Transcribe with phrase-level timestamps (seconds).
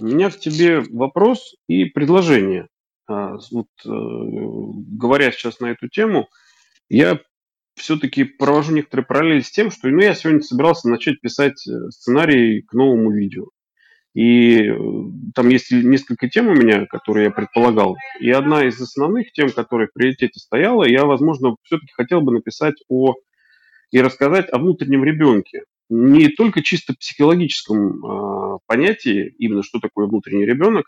[0.00, 2.68] У меня к тебе вопрос и предложение.
[3.06, 6.28] А, вот, э, говоря сейчас на эту тему,
[6.88, 7.20] я
[7.74, 12.62] все-таки провожу некоторые параллели с тем, что ну, я сегодня собирался начать писать э, сценарий
[12.62, 13.46] к новому видео.
[14.14, 14.76] И э,
[15.34, 17.96] там есть несколько тем у меня, которые я предполагал.
[18.20, 22.76] И одна из основных тем, которая в приоритете стояла, я, возможно, все-таки хотел бы написать
[22.88, 23.14] о
[23.90, 25.62] и рассказать о внутреннем ребенке.
[25.90, 30.86] Не только чисто психологическом э, понятии, именно что такое внутренний ребенок,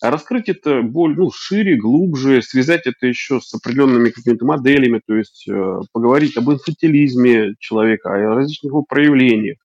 [0.00, 5.14] а раскрыть это более ну, шире, глубже, связать это еще с определенными какими-то моделями, то
[5.14, 9.58] есть э, поговорить об инфантилизме человека, о различных его проявлениях.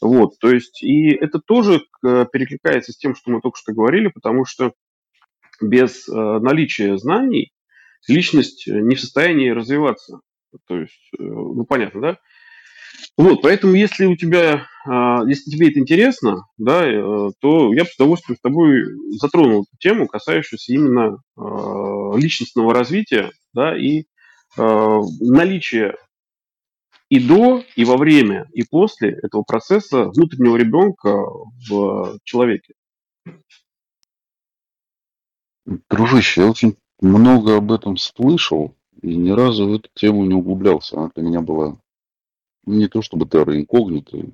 [0.00, 4.08] Вот, то есть, и это тоже э, перекликается с тем, что мы только что говорили,
[4.08, 4.72] потому что
[5.60, 7.52] без э, наличия знаний
[8.08, 10.20] личность не в состоянии развиваться.
[10.66, 12.18] То есть, э, ну понятно, да?
[13.16, 17.90] Вот, поэтому если у тебя, а, если тебе это интересно, да, э, то я бы
[17.90, 18.84] с удовольствием с тобой
[19.18, 24.04] затронул эту тему, касающуюся именно а, личностного развития, да, и
[24.58, 25.96] а, наличия
[27.08, 31.24] и до, и во время, и после этого процесса внутреннего ребенка
[31.68, 32.74] в человеке.
[35.88, 40.96] Дружище, я очень много об этом слышал и ни разу в эту тему не углублялся.
[40.98, 41.76] Она для меня была
[42.66, 44.26] не то чтобы терра инкогнито,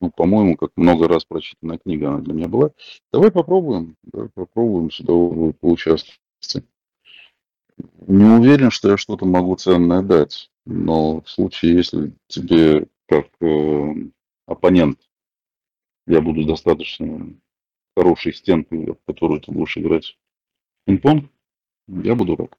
[0.00, 2.70] ну, по-моему, как много раз прочитанная книга она для меня была.
[3.12, 5.12] Давай попробуем, давай попробуем сюда
[5.60, 6.20] поучаствовать.
[8.06, 13.94] Не уверен, что я что-то могу ценное дать, но в случае, если тебе как э,
[14.46, 15.00] оппонент
[16.06, 17.34] я буду достаточно
[17.96, 20.16] хорошей стенкой, в которую ты будешь играть
[20.86, 21.30] пинг-понг,
[21.86, 22.50] я буду рад.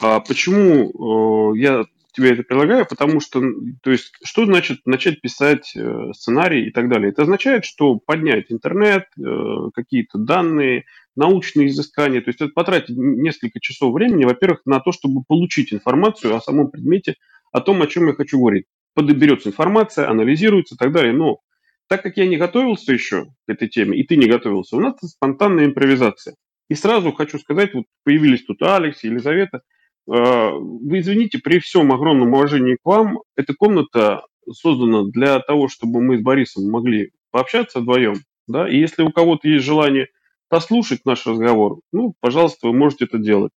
[0.00, 1.84] А почему э, я
[2.20, 2.86] тебе это предлагаю?
[2.86, 3.40] Потому что,
[3.82, 7.10] то есть, что значит начать писать э, сценарий и так далее?
[7.10, 10.84] Это означает, что поднять интернет, э, какие-то данные,
[11.16, 16.34] научные изыскания, то есть это потратить несколько часов времени, во-первых, на то, чтобы получить информацию
[16.34, 17.16] о самом предмете,
[17.52, 18.66] о том, о чем я хочу говорить.
[18.94, 21.12] Подберется информация, анализируется и так далее.
[21.12, 21.40] Но
[21.88, 24.94] так как я не готовился еще к этой теме, и ты не готовился, у нас
[25.02, 26.36] спонтанная импровизация.
[26.68, 29.62] И сразу хочу сказать, вот появились тут Алекс, Елизавета.
[30.10, 34.22] А, вы извините, при всем огромном уважении к вам, эта комната
[34.52, 38.16] создана для того, чтобы мы с Борисом могли пообщаться вдвоем.
[38.48, 38.68] Да?
[38.68, 40.08] И если у кого-то есть желание
[40.48, 43.52] послушать наш разговор, ну, пожалуйста, вы можете это делать.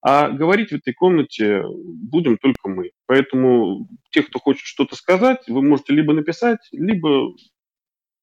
[0.00, 2.92] А говорить в этой комнате будем только мы.
[3.06, 7.34] Поэтому те, кто хочет что-то сказать, вы можете либо написать, либо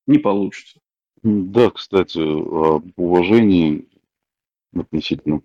[0.08, 0.80] не получится.
[1.24, 3.90] Да, кстати, об уважении
[4.74, 5.42] относительно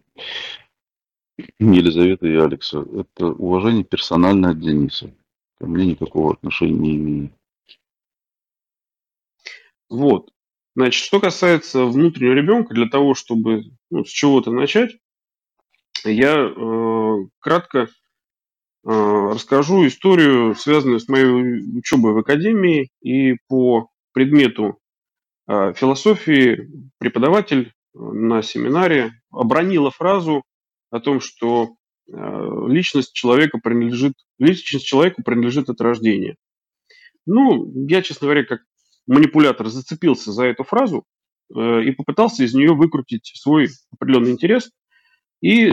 [1.58, 2.80] Елизаветы и Алекса.
[2.80, 5.14] Это уважение персональное от Дениса.
[5.58, 7.32] Ко мне никакого отношения не имеет.
[9.88, 10.30] Вот.
[10.74, 14.96] Значит, что касается внутреннего ребенка, для того, чтобы ну, с чего-то начать,
[16.04, 17.86] я э, кратко э,
[18.84, 22.90] расскажу историю, связанную с моей учебой в академии.
[23.00, 24.78] И по предмету
[25.48, 30.44] э, философии преподаватель на семинаре обронила фразу
[30.90, 31.76] о том, что
[32.08, 32.12] э,
[32.68, 36.36] личность человека принадлежит, личность человеку принадлежит от рождения.
[37.26, 38.60] Ну, я, честно говоря, как
[39.06, 41.04] манипулятор зацепился за эту фразу
[41.54, 44.70] э, и попытался из нее выкрутить свой определенный интерес
[45.40, 45.72] и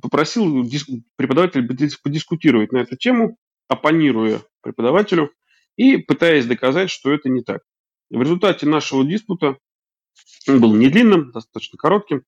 [0.00, 0.64] попросил
[1.16, 1.66] преподавателя
[2.02, 3.36] подискутировать на эту тему,
[3.68, 5.32] оппонируя преподавателю
[5.76, 7.62] и пытаясь доказать, что это не так.
[8.10, 9.58] В результате нашего диспута
[10.48, 12.22] он был не длинным, достаточно коротким.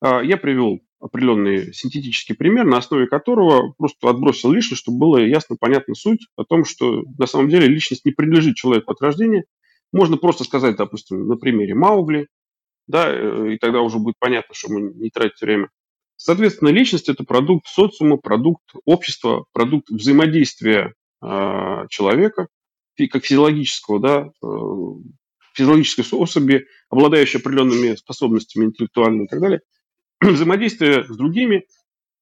[0.00, 5.56] А, я привел определенный синтетический пример, на основе которого просто отбросил лишнее, чтобы было ясно
[5.58, 9.44] понятна суть о том, что на самом деле личность не принадлежит человеку от рождения.
[9.92, 12.28] Можно просто сказать, допустим, на примере Маугли,
[12.86, 15.68] да, э, и тогда уже будет понятно, что мы не тратим время.
[16.16, 22.48] Соответственно, личность– это продукт социума, продукт общества, продукт взаимодействия э, человека,
[23.10, 24.48] как физиологического, да, э,
[25.54, 29.60] физиологической особи, обладающей определенными способностями интеллектуальными и так далее,
[30.34, 31.64] взаимодействие с другими.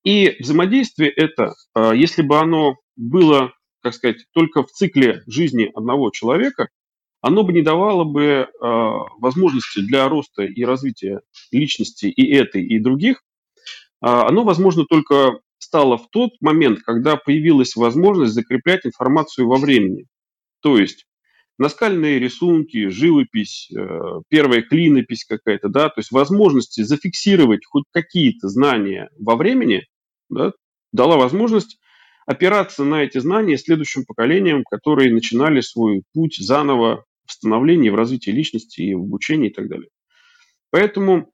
[0.04, 3.52] И взаимодействие это, а, если бы оно было,
[3.82, 6.68] как сказать, только в цикле жизни одного человека,
[7.20, 12.78] оно бы не давало бы а, возможности для роста и развития личности и этой, и
[12.78, 13.22] других.
[14.00, 20.06] А, оно, возможно, только стало в тот момент, когда появилась возможность закреплять информацию во времени.
[20.62, 21.04] То есть
[21.58, 29.10] наскальные рисунки, живопись, э, первая клинопись какая-то, да, то есть возможности зафиксировать хоть какие-то знания
[29.18, 29.84] во времени,
[30.30, 30.52] да,
[30.92, 31.78] дала возможность
[32.26, 38.30] опираться на эти знания следующим поколениям, которые начинали свой путь заново в становлении, в развитии
[38.30, 39.88] личности и в обучении и так далее.
[40.70, 41.32] Поэтому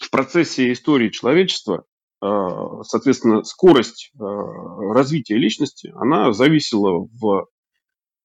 [0.00, 1.84] в процессе истории человечества,
[2.20, 7.46] соответственно, скорость развития личности, она зависела, в,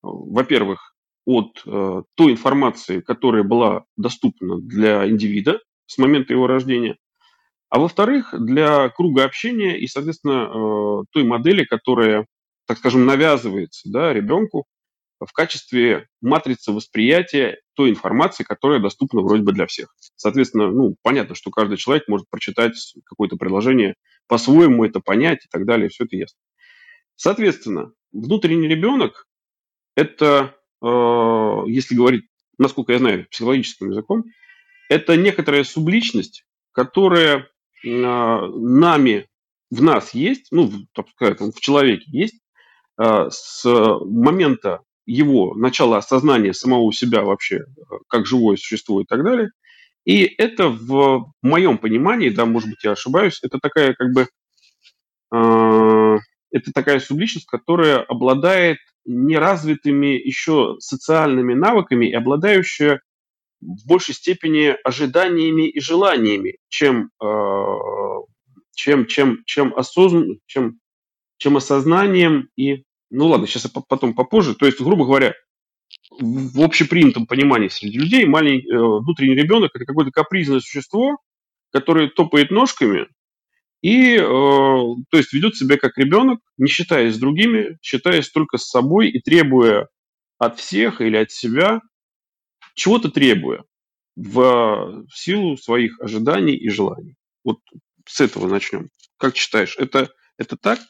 [0.02, 0.89] во-первых,
[1.30, 6.96] от той информации, которая была доступна для индивида с момента его рождения,
[7.68, 12.26] а во-вторых, для круга общения и, соответственно, той модели, которая,
[12.66, 14.66] так скажем, навязывается да, ребенку
[15.20, 19.94] в качестве матрицы восприятия той информации, которая доступна вроде бы для всех.
[20.16, 22.74] Соответственно, ну, понятно, что каждый человек может прочитать
[23.04, 23.94] какое-то предложение
[24.26, 26.38] по-своему, это понять и так далее, все это ясно.
[27.16, 29.26] Соответственно, внутренний ребенок–
[29.94, 32.24] это, э, если говорить,
[32.58, 34.24] насколько я знаю, психологическим языком,
[34.88, 37.48] это некоторая субличность, которая
[37.84, 39.28] э, нами,
[39.70, 42.40] в нас есть, ну, так сказать, в человеке есть,
[43.00, 47.62] э, с момента его начало осознания самого себя вообще, э,
[48.08, 49.50] как живое существо и так далее.
[50.04, 54.28] И это в моем понимании, да, может быть, я ошибаюсь, это такая как бы
[55.32, 56.18] э,
[56.50, 58.78] это такая субличность, которая обладает
[59.10, 63.00] неразвитыми еще социальными навыками и обладающая
[63.60, 67.74] в большей степени ожиданиями и желаниями, чем, э,
[68.74, 70.78] чем, чем, чем, осознан, чем,
[71.38, 74.54] чем осознанием и ну ладно, сейчас я потом попозже.
[74.54, 75.34] То есть, грубо говоря,
[76.20, 81.18] в общепринятом понимании среди людей маленький, э, внутренний ребенок это какое-то капризное существо,
[81.72, 83.08] которое топает ножками
[83.82, 88.68] и, э, то есть, ведет себя как ребенок, не считаясь с другими, считаясь только с
[88.68, 89.88] собой и требуя
[90.38, 91.80] от всех или от себя,
[92.74, 93.64] чего-то требуя
[94.16, 97.16] в, в силу своих ожиданий и желаний.
[97.44, 97.58] Вот
[98.06, 98.88] с этого начнем.
[99.16, 100.80] Как считаешь, это, это так?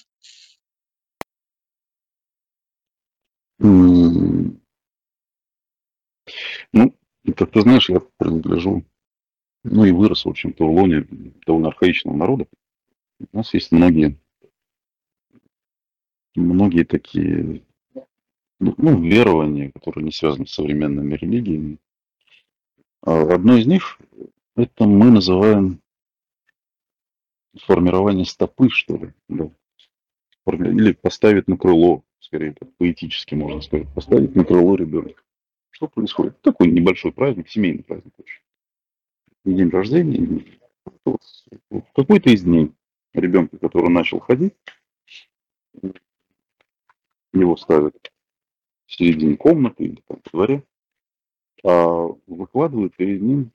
[6.73, 6.97] Ну,
[7.37, 8.85] как ты знаешь, я принадлежу,
[9.65, 11.07] ну и вырос, в общем-то, в лоне
[11.47, 12.47] довольно архаичного народа.
[13.32, 14.19] У нас есть многие,
[16.34, 17.62] многие такие,
[18.58, 21.78] ну, ну верования, которые не связаны с современными религиями.
[23.02, 23.99] А одно из них,
[24.56, 25.81] это мы называем
[27.62, 29.50] формирование стопы, что ли, да.
[30.46, 35.22] или поставить на крыло скорее поэтически можно сказать, поставить на крыло ребенка.
[35.70, 36.40] Что происходит?
[36.43, 38.43] Такой небольшой праздник, семейный праздник очень.
[39.44, 40.44] День рождения,
[41.05, 41.20] вот,
[41.94, 42.72] какой-то из дней
[43.12, 44.55] ребенка, который начал ходить,
[47.33, 48.12] его ставят
[48.87, 50.65] в середине комнаты или там во дворе,
[51.65, 53.53] а выкладывают перед ним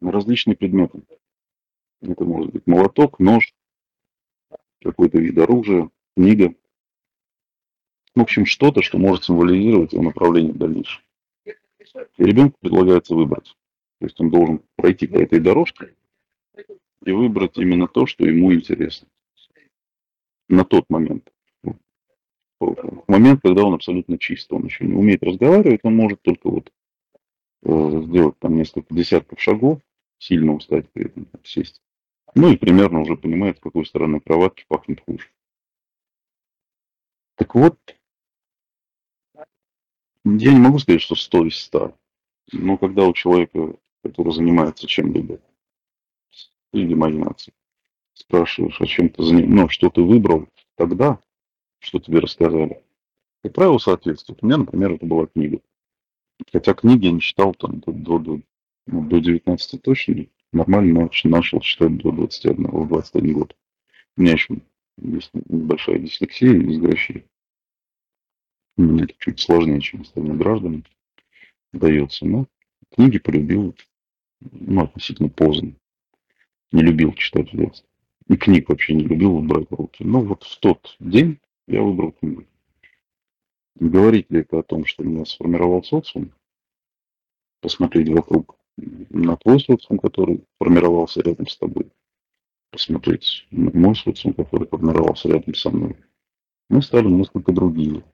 [0.00, 1.02] различные предметы.
[2.00, 3.54] Это может быть молоток, нож,
[4.82, 6.54] какой-то вид оружия, книга.
[8.14, 11.02] В общем, что-то, что может символизировать его направление в дальнейшем.
[11.44, 13.56] И ребенку предлагается выбрать.
[13.98, 15.94] То есть он должен пройти по этой дорожке
[17.04, 19.08] и выбрать именно то, что ему интересно.
[20.48, 21.32] На тот момент.
[22.60, 26.72] В момент, когда он абсолютно чист, он еще не умеет разговаривать, он может только вот
[27.62, 29.80] э, сделать там несколько десятков шагов,
[30.18, 31.80] сильно устать при этом, сесть.
[32.34, 35.30] Ну и примерно уже понимает, с какой стороны кроватки пахнет хуже.
[37.36, 37.78] Так вот,
[40.24, 41.96] я не могу сказать, что 100 из 100.
[42.52, 45.40] Но когда у человека, который занимается чем-либо,
[46.72, 47.54] или имагинацией,
[48.14, 51.20] спрашиваешь, о чем ты занимаешься, ну, что ты выбрал тогда,
[51.80, 52.82] что тебе рассказали,
[53.42, 54.42] как правило, соответствует.
[54.42, 55.60] У меня, например, это была книга.
[56.52, 58.40] Хотя книги я не читал там до, до, до,
[58.86, 63.56] ну, до 19 точно, нормально начал читать до 21, в 21 год.
[64.16, 64.58] У меня еще
[64.98, 67.24] есть небольшая дислексия и дисграфия.
[68.76, 70.84] Мне это чуть сложнее, чем остальным гражданам
[71.72, 72.26] дается.
[72.26, 72.46] Но
[72.94, 73.74] книги полюбил,
[74.40, 75.74] ну, относительно поздно.
[76.72, 77.88] Не любил читать в детстве.
[78.28, 80.04] И книг вообще не любил брать в руки.
[80.04, 82.44] Но вот в тот день я выбрал книгу.
[83.76, 86.32] Говорить ли это о том, что меня сформировал социум?
[87.60, 91.90] Посмотреть вокруг на твой социум, который формировался рядом с тобой
[92.70, 95.96] посмотреть на мой социум, который формировался рядом со мной,
[96.68, 98.04] мы стали несколько другие,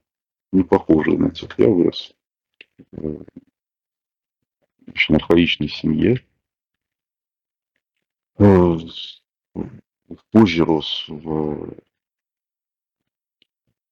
[0.52, 1.58] не похожие на тех.
[1.58, 2.14] Я вырос
[2.92, 3.24] в
[4.88, 6.18] очень архаичной семье, э,
[10.30, 11.74] позже рос в,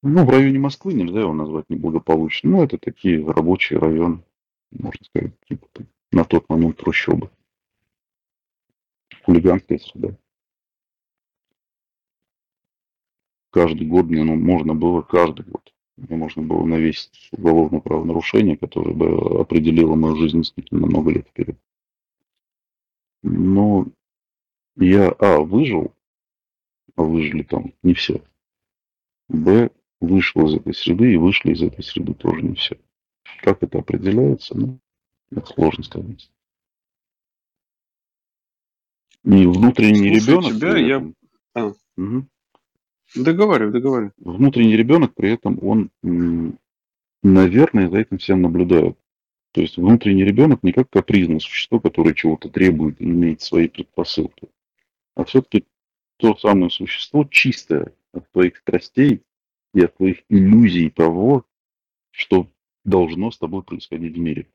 [0.03, 4.23] ну, в районе Москвы, нельзя его назвать неблагополучным, но это такие рабочий район,
[4.71, 5.67] можно сказать, типа,
[6.13, 7.31] на тот момент трущобы.
[9.25, 10.17] Хулиганская среда.
[13.55, 19.41] каждый год, ну, можно было каждый год Мне можно было навесить уголовное правонарушение, которое бы
[19.41, 21.57] определило мою жизнь действительно много лет вперед.
[23.23, 23.87] Но
[24.77, 25.95] я, а, выжил,
[26.97, 28.23] а выжили там не все.
[29.29, 32.79] Б, вышел из этой среды и вышли из этой среды тоже не все.
[33.43, 34.79] Как это определяется, ну,
[35.31, 36.31] это сложно сказать.
[39.25, 40.57] И внутренний Слушай ребенок.
[40.57, 40.97] тебя, я...
[40.97, 41.15] этом-
[41.55, 41.73] А.
[41.97, 42.29] Мгм.
[43.17, 44.13] Договаривай, договаривай.
[44.19, 45.91] Внутренний ребенок при этом, он,
[47.23, 48.99] наверное, за этим всем наблюдает.
[49.53, 54.49] То есть внутренний ребенок не как капризное существо, которое чего-то требует и имеет свои предпосылки,
[55.15, 55.65] а все-таки
[56.17, 59.23] то самое существо чистое от твоих страстей
[59.73, 61.45] и от твоих иллюзий того,
[62.11, 62.49] что
[62.85, 64.49] должно с тобой происходить в мире.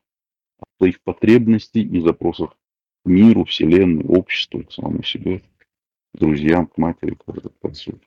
[0.59, 6.77] От твоих потребностей и запросов к миру, вселенной, обществу, к самому себе, к друзьям, к
[6.77, 7.99] матери, к отцу.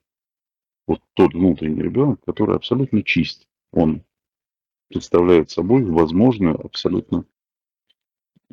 [0.87, 3.47] Вот тот внутренний ребенок, который абсолютно чист.
[3.73, 4.03] Он
[4.89, 7.25] представляет собой возможную абсолютно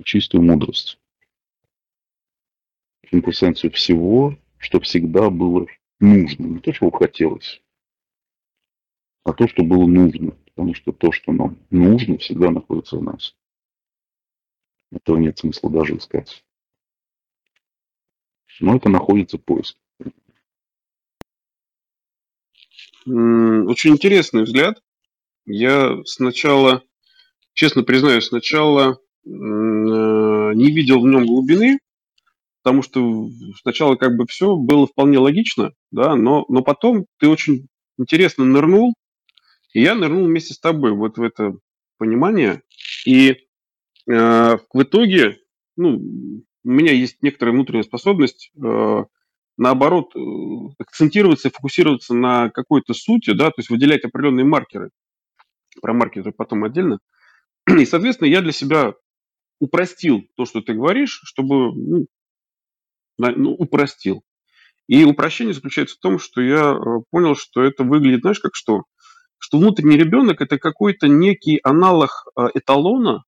[0.04, 1.00] чистую мудрость.
[3.10, 5.66] Квинтэссенцию всего, что всегда было
[6.00, 6.46] нужно.
[6.46, 7.62] Не то, чего хотелось,
[9.24, 10.38] а то, что было нужно.
[10.54, 13.36] Потому что то, что нам нужно, всегда находится в нас.
[14.92, 16.44] Этого нет смысла даже искать.
[18.60, 19.40] Но это находится.
[23.08, 24.84] М, Очень интересный взгляд.
[25.46, 26.84] Я сначала,
[27.54, 31.80] честно признаюсь, сначала э, не видел в нем глубины,
[32.64, 33.30] потому что
[33.62, 38.94] сначала как бы все было вполне логично, да, но, но потом ты очень интересно нырнул,
[39.74, 41.54] и я нырнул вместе с тобой вот в это
[41.98, 42.64] понимание.
[43.06, 43.38] И э,
[44.08, 45.38] в итоге,
[45.78, 45.98] ну,
[46.64, 49.04] у меня есть некоторая внутренняя способность, э,
[49.58, 50.20] наоборот, э,
[50.80, 54.90] акцентироваться и фокусироваться на какой-то сути, да, то есть выделять определенные маркеры.
[55.82, 57.00] Про маркеры потом отдельно.
[57.68, 58.94] И, соответственно, я для себя
[59.60, 62.06] упростил то, что ты говоришь, чтобы, ну,
[63.20, 64.24] ну, упростил.
[64.90, 68.86] И упрощение заключается в том, что я э, понял, что это выглядит, знаешь, как что?
[69.38, 73.24] Что внутренний ребенок это какой-то некий аналог э, эталона,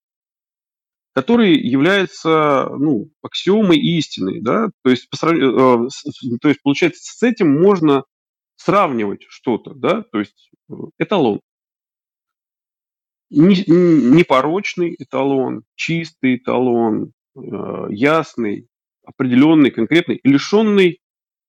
[1.13, 4.41] который является ну, аксиомой истины.
[4.41, 4.69] Да?
[4.83, 8.05] То, есть, по сравнению, э, то есть, получается, с этим можно
[8.55, 9.75] сравнивать что-то.
[9.75, 10.01] Да?
[10.11, 11.41] То есть э, эталон.
[13.29, 18.67] Непорочный эталон, чистый эталон, ясный,
[19.15, 20.99] определенный, конкретный, лишенный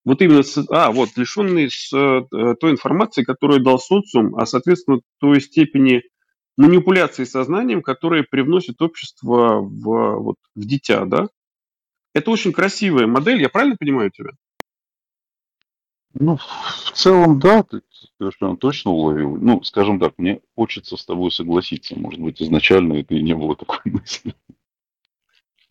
[0.05, 2.23] вот именно, с, а, вот, лишенный с э,
[2.61, 6.03] той информации, которую дал социум, а, соответственно, той степени
[6.57, 11.29] манипуляции сознанием, которые привносит общество в, вот, в дитя, да?
[12.15, 14.31] Это очень красивая модель, я правильно понимаю тебя?
[16.15, 17.81] Ну, в целом, да, ты
[18.19, 19.37] совершенно точно уловил.
[19.37, 21.99] Ну, скажем так, мне хочется с тобой согласиться.
[21.99, 24.35] Может быть, изначально это и не было такой мысли.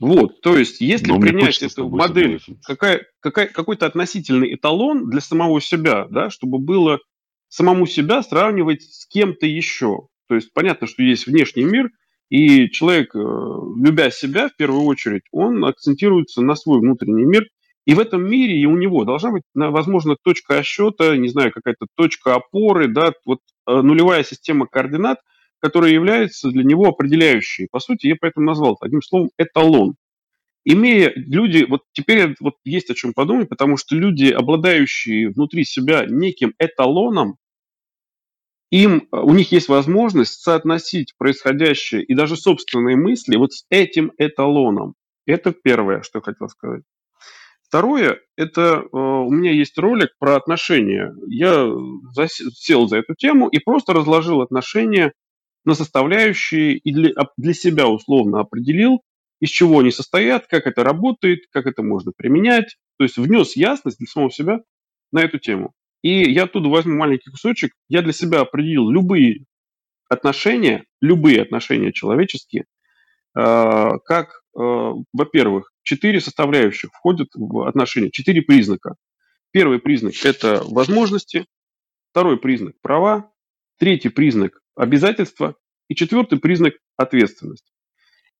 [0.02, 5.22] Вот, то есть, если Но мне принять эту модель, какая, какая, какой-то относительный эталон для
[5.22, 7.00] самого себя, да, чтобы было
[7.50, 10.08] самому себя сравнивать с кем-то еще.
[10.28, 11.92] То есть понятно, что есть внешний мир,
[12.30, 17.46] и человек, э, любя себя в первую очередь, он акцентируется на свой внутренний мир,
[17.86, 21.86] и в этом мире и у него должна быть, возможно, точка отсчета, не знаю, какая-то
[21.96, 25.20] точка опоры, да, вот э, нулевая система координат,
[25.62, 27.68] которая является для него определяющей.
[27.72, 29.96] По сути, я поэтому назвал это одним словом эталон.
[30.64, 36.06] Имея люди, вот теперь вот есть о чем подумать, потому что люди, обладающие внутри себя
[36.06, 37.38] неким эталоном,
[38.72, 44.12] им, э, у них есть возможность соотносить происходящее и даже собственные мысли вот с этим
[44.18, 44.96] эталоном.
[45.26, 46.84] Это первое, что я хотел сказать.
[47.64, 51.16] Второе, это э, у меня есть ролик про отношения.
[51.28, 51.68] Я
[52.18, 55.14] зас- сел за эту тему и просто разложил отношения
[55.66, 59.02] на составляющие и для, для себя условно определил,
[59.40, 62.78] из чего они состоят, как это работает, как это можно применять.
[62.98, 64.60] То есть внес ясность для самого себя
[65.12, 65.74] на эту тему.
[66.02, 67.74] И я оттуда возьму маленький кусочек.
[67.90, 69.46] Я для себя определил любые
[70.10, 72.66] отношения, любые отношения человеческие,
[73.36, 74.62] э, как, э,
[75.14, 78.96] во-первых, четыре составляющих входят в отношения, четыре признака.
[79.52, 81.46] Первый признак– это возможности,
[82.12, 83.32] второй признак– права,
[83.78, 85.56] третий признак– обязательства
[85.88, 87.72] и четвертый признак– ответственность.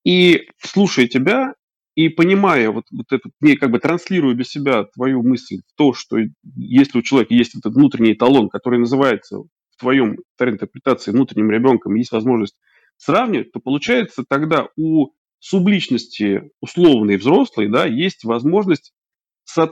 [0.04, 1.54] И слушая тебя
[1.94, 6.18] и понимая вот, вот это, не как бы транслируя для себя твою мысль то, что
[6.56, 11.94] если у человека есть этот внутренний эталон, который называется в твоем второй интерпретации внутренним ребенком,
[11.94, 12.58] есть возможность
[12.98, 18.94] сравнивать, то получается тогда у субличности условной взрослой, да, есть возможность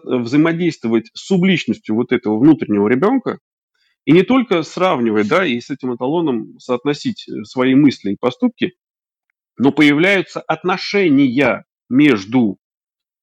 [0.03, 3.39] взаимодействовать с субличностью вот этого внутреннего ребенка
[4.05, 8.73] И не только сравнивать, да, и с этим эталоном соотносить свои мысли и поступки,
[9.57, 12.57] но появляются отношения между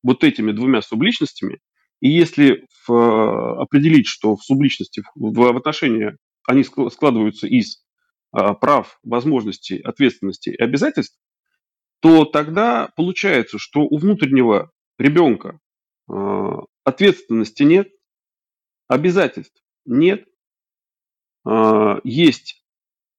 [0.03, 1.61] вот этими двумя субличностями.
[2.01, 6.17] И если в, э, определить, что в субличности, в, в отношения,
[6.47, 7.83] они складываются из
[8.33, 11.19] а, прав, возможностей, ответственности и обязательств,
[12.01, 15.59] то тогда получается, что у внутреннего ребенка
[16.09, 17.89] а, ответственности нет,
[18.89, 20.27] обязательств нет,
[22.05, 22.65] есть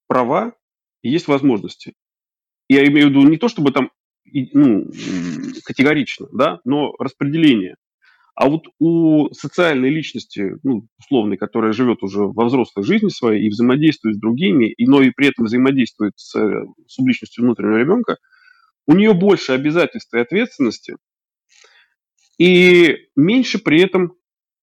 [0.08, 0.54] права,
[1.02, 1.94] есть возможности.
[2.68, 3.92] Я имею в виду не то, чтобы там
[4.26, 4.86] ну,
[5.64, 7.76] категорично, да, но распределение.
[8.36, 13.50] А вот у социальной личности, ну, условной, которая живет уже во взрослой жизни своей и
[13.50, 16.36] взаимодействует с другими, и, но и при этом взаимодействует с
[16.88, 18.18] субличностью внутреннего ребенка,
[18.86, 20.98] у нее больше обязательств и ответственности,
[22.38, 24.14] и меньше при этом,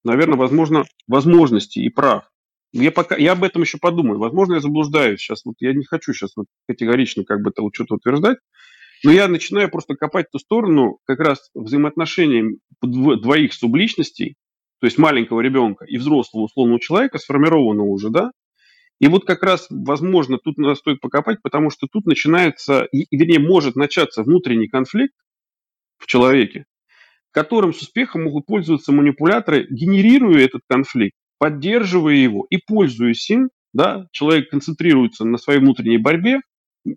[0.04, 2.30] наверное, возможно, возможностей и прав.
[2.74, 4.18] Я, пока, я об этом еще подумаю.
[4.18, 5.44] Возможно, я заблуждаюсь сейчас.
[5.44, 8.38] Вот я не хочу сейчас вот категорично как бы это что-то утверждать.
[9.04, 14.34] Но я начинаю просто копать ту сторону как раз взаимоотношений двоих субличностей,
[14.80, 18.32] то есть маленького ребенка и взрослого условного человека, сформированного уже, да,
[19.00, 23.76] и вот как раз, возможно, тут надо стоит покопать, потому что тут начинается, вернее, может
[23.76, 25.14] начаться внутренний конфликт
[25.98, 26.64] в человеке,
[27.30, 34.06] которым с успехом могут пользоваться манипуляторы, генерируя этот конфликт, поддерживая его и пользуясь им, да,
[34.12, 36.40] человек концентрируется на своей внутренней борьбе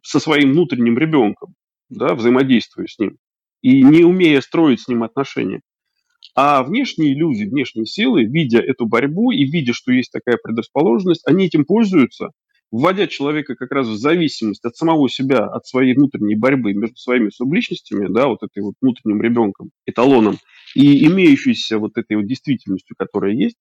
[0.04, 1.56] со своим внутренним ребенком,
[1.90, 3.18] да, взаимодействуя с ним,
[3.62, 5.60] и не умея строить с ним отношения.
[6.34, 11.48] А внешние люди, внешние силы, видя эту борьбу и видя, что есть такая предрасположенность, они
[11.48, 12.30] этим пользуются,
[12.72, 17.32] вводя человека как раз в зависимость от самого себя, от своей внутренней борьбы между своими
[17.32, 20.38] субличностями, да, вот этой вот внутренним ребенком, эталоном,
[20.74, 23.58] и имеющейся вот этой вот действительностью, которая есть.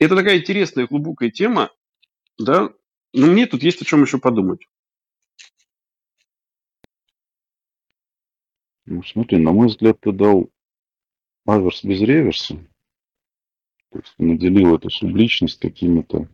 [0.00, 1.70] Это такая интересная, глубокая тема,
[2.38, 2.72] да,
[3.12, 4.66] но мне тут есть о чем еще подумать.
[8.86, 10.50] Ну, смотри, на мой взгляд, ты дал
[11.46, 12.56] аверс без реверса.
[13.90, 16.28] То есть наделил эту субличность какими-то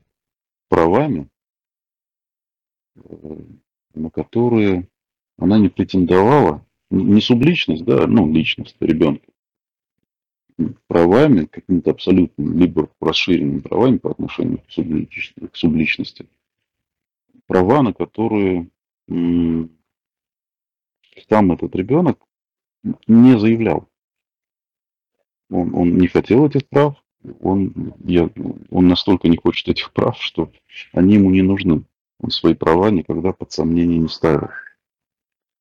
[0.68, 1.28] правами,
[2.96, 3.44] э,
[3.94, 4.88] на которые
[5.37, 6.66] она не претендовала.
[6.90, 9.30] Не субличность, да, ну, личность ребенка.
[10.87, 15.46] Правами, какими-то абсолютно, либо расширенными правами по отношению к субличности.
[15.46, 16.27] К субличности.
[17.46, 18.68] Права, на которые
[21.29, 22.18] сам этот ребенок
[23.07, 23.88] не заявлял.
[25.51, 27.03] Он, он не хотел этих прав,
[27.40, 28.31] он, я,
[28.70, 30.53] он настолько не хочет этих прав, что
[30.92, 31.85] они ему не нужны.
[32.20, 34.49] Он свои права никогда под сомнение не ставил.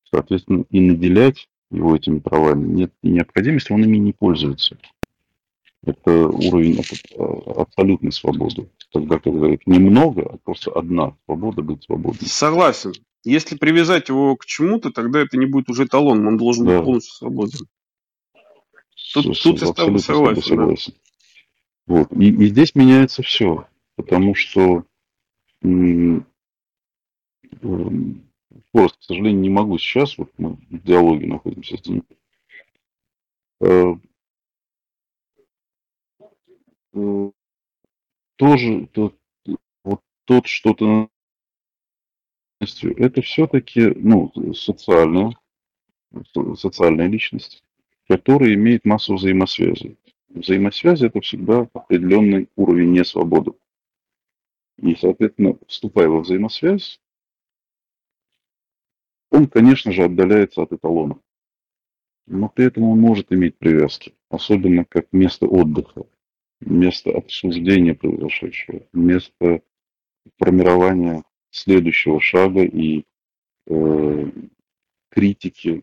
[0.04, 4.76] Соответственно, и наделять его этими правами нет необходимости, он ими не пользуется.
[5.82, 6.82] Это уровень
[7.56, 8.68] абсолютной свободы.
[8.92, 12.26] Тогда, когда их немного, а просто одна свобода быть свободным.
[12.26, 12.92] Согласен.
[13.24, 16.76] Если привязать его к чему-то, тогда это не будет уже эталон, он должен да.
[16.76, 17.66] быть полностью свободен.
[19.14, 20.42] Тут, с, тут я с тобой согласен.
[20.42, 20.92] согласен.
[21.86, 21.94] Да.
[21.94, 22.12] Вот.
[22.12, 24.84] И, и здесь меняется все, потому что
[28.72, 32.04] просто, к сожалению, не могу сейчас, вот мы в диалоге находимся с ним,
[33.60, 33.94] э,
[36.94, 37.30] э,
[38.36, 39.16] тоже тот,
[39.84, 41.10] вот тот что-то
[42.60, 45.32] это все-таки ну, социальная,
[46.56, 47.64] социальная личность,
[48.06, 49.96] которая имеет массу взаимосвязей.
[50.28, 53.52] Взаимосвязи это всегда определенный уровень несвободы.
[54.76, 57.00] И, соответственно, вступая во взаимосвязь,
[59.30, 61.18] он, конечно же, отдаляется от эталона.
[62.26, 66.06] Но при этом он может иметь привязки, особенно как место отдыха,
[66.60, 69.62] место обсуждения произошедшего, место
[70.38, 73.04] формирования следующего шага и
[73.66, 74.30] э,
[75.08, 75.82] критики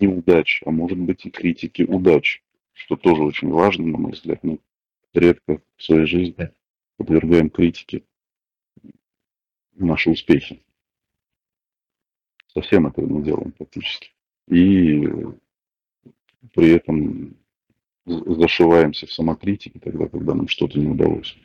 [0.00, 4.42] неудач, а может быть и критики удач, что тоже очень важно, на мой взгляд.
[4.42, 4.58] Мы
[5.12, 6.50] редко в своей жизни
[6.96, 8.04] подвергаем критике
[9.74, 10.62] наши успехи.
[12.54, 14.10] Совсем этого не делаем практически.
[14.48, 15.08] И
[16.54, 17.36] при этом
[18.06, 21.36] зашиваемся в самокритике тогда, когда нам что-то не удалось.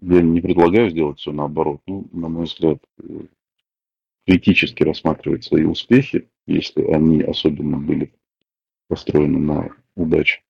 [0.00, 1.80] Я не предлагаю сделать все наоборот.
[1.86, 2.82] Ну, на мой взгляд,
[4.26, 8.12] критически рассматривать свои успехи, если они особенно были
[8.88, 10.42] построены на удаче,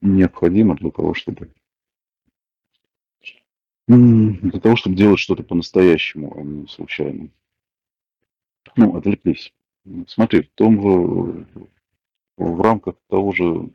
[0.00, 1.52] необходимо для того, чтобы
[3.86, 7.30] для того, чтобы делать что-то по-настоящему, а не случайно.
[8.78, 9.52] Ну, отвлеклись.
[10.06, 11.48] Смотри, в том же,
[12.36, 13.72] в рамках того же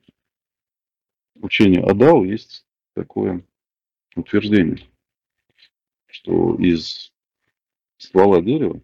[1.36, 3.46] учения Адау есть такое
[4.16, 4.78] утверждение,
[6.06, 7.12] что из
[7.98, 8.82] ствола дерева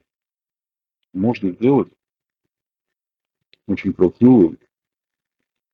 [1.13, 1.89] можно сделать
[3.67, 4.59] очень красивую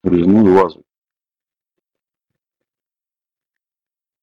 [0.03, 0.85] резную вазу.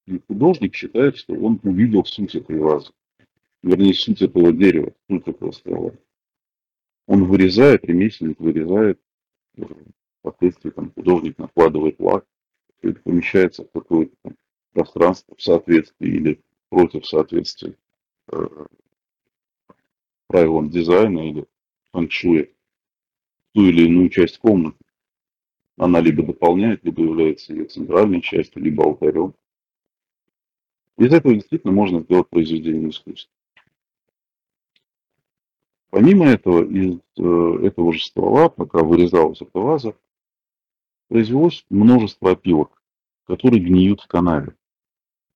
[0.05, 2.93] И художник считает, что он увидел суть этой вазы.
[3.61, 5.93] Вернее, суть этого дерева, суть этого ствола.
[7.07, 8.99] Он вырезает, ремесленник вырезает,
[10.19, 12.25] впоследствии там, художник накладывает лак,
[12.79, 14.35] все это помещается в какое-то там,
[14.71, 17.75] пространство в соответствии или против соответствия
[18.31, 18.65] э,
[20.27, 21.45] правилам дизайна или
[21.91, 22.47] фэншуя
[23.53, 24.77] ту или иную часть комнаты.
[25.77, 29.33] Она либо дополняет, либо является ее центральной частью, либо алтарем.
[30.97, 33.31] Из этого действительно можно сделать произведение искусства.
[35.93, 39.95] Помимо этого, из э, этого же ствола, пока вырезалась эта ваза,
[41.07, 42.81] произвелось множество опилок,
[43.25, 44.55] которые гниют в канаве.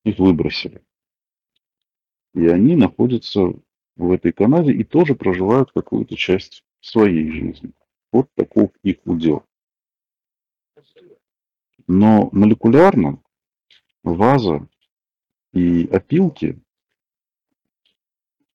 [0.04, 0.82] Их выбросили.
[2.34, 3.54] И они находятся
[3.98, 7.74] в этой канаве и тоже проживают какую-то часть своей жизни.
[8.12, 9.46] Вот таков их удел.
[11.86, 13.22] Но молекулярно
[14.02, 14.67] ваза
[15.54, 16.60] и опилки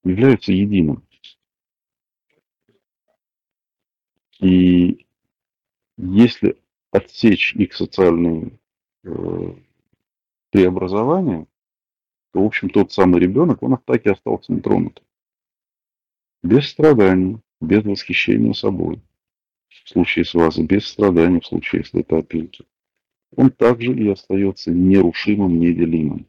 [0.03, 1.07] являются единым.
[4.42, 5.07] И
[5.98, 6.59] если
[6.90, 8.59] отсечь их социальные
[9.05, 9.55] э,
[10.50, 11.46] преобразования,
[12.33, 15.05] то, в общем, тот самый ребенок, он так и остался нетронутым.
[16.42, 19.00] Без страданий, без восхищения собой.
[19.68, 22.64] В случае с вазой, без страданий, в случае, если это опилки.
[23.37, 26.26] Он также и остается нерушимым, неделимым.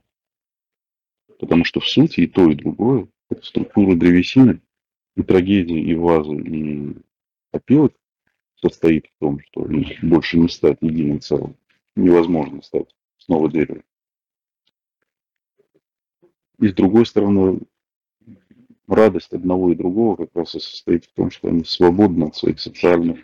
[1.39, 4.61] Потому что в сути и то, и другое, это структура древесины,
[5.15, 6.95] и трагедия, и вазы, и
[7.51, 7.93] опилок
[8.63, 9.67] состоит в том, что
[10.01, 11.57] больше не стать единым целым.
[11.95, 13.83] Невозможно стать снова деревом.
[16.59, 17.59] И с другой стороны,
[18.87, 22.59] радость одного и другого как раз и состоит в том, что они свободны от своих
[22.59, 23.19] социальных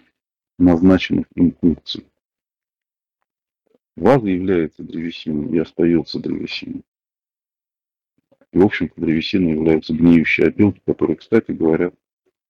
[0.58, 2.06] назначенных им функций.
[3.96, 6.84] Ваза является древесиной и остается древесиной.
[8.52, 11.94] И, в общем-то, древесиной являются гниющие опилки, которые, кстати говоря,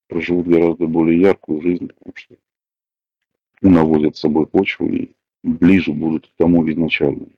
[0.08, 2.36] проживут гораздо более яркую жизнь, потому что
[3.62, 7.32] унаводят с собой почву и ближе будут к тому изначальному,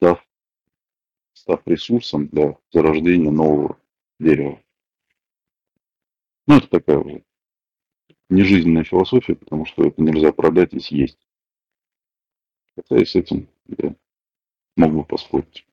[0.00, 0.24] дав,
[1.32, 3.78] став ресурсом для зарождения нового
[4.18, 4.62] дерева.
[6.46, 7.24] Ну, это такая уже
[8.28, 11.18] нежизненная философия, потому что это нельзя продать и съесть.
[12.74, 13.94] Хотя и с этим я
[14.76, 15.66] мог бы поспорить.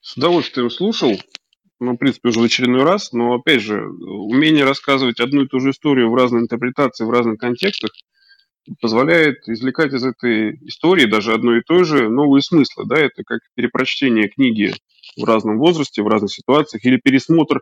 [0.00, 1.12] С удовольствием слушал
[1.80, 5.60] ну, в принципе, уже в очередной раз, но, опять же, умение рассказывать одну и ту
[5.60, 7.90] же историю в разной интерпретации, в разных контекстах
[8.80, 12.84] позволяет извлекать из этой истории, даже одной и той же, новые смыслы.
[12.86, 12.96] Да?
[12.96, 14.72] Это как перепрочтение книги
[15.16, 17.60] в разном возрасте, в разных ситуациях, или пересмотр э,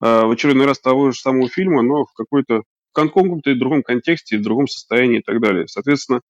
[0.00, 4.66] в очередной раз того же самого фильма, но в какой-то каком-то другом контексте, в другом
[4.66, 5.68] состоянии и так далее.
[5.68, 6.20] Соответственно,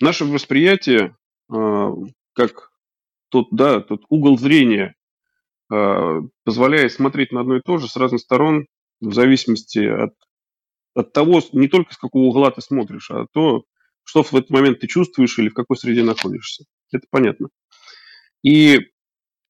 [0.00, 1.16] наше восприятие,
[1.52, 1.88] э,
[2.32, 2.70] как
[3.28, 4.94] тот, да, тот угол зрения
[5.72, 8.66] Э, позволяет смотреть на одно и то же с разных сторон,
[9.00, 10.14] в зависимости от,
[10.94, 13.64] от того, не только с какого угла ты смотришь, а то,
[14.04, 16.64] что в этот момент ты чувствуешь или в какой среде находишься.
[16.92, 17.48] Это понятно.
[18.42, 18.90] И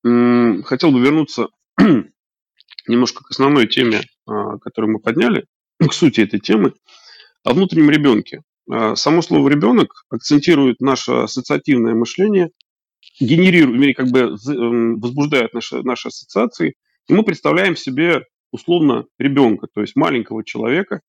[0.05, 1.49] м- хотел бы вернуться
[2.89, 5.47] немножко к основной теме, а, которую мы подняли,
[5.81, 6.75] к сути этой темы,
[7.43, 8.43] о внутреннем ребенке.
[8.71, 12.51] А, само слово ребенок акцентирует наше ассоциативное мышление–
[13.21, 16.75] генерирует, как бы эм, возбуждает наши, наши ассоциации,
[17.09, 21.01] и мы представляем себе условно ребенка, то есть маленького человека,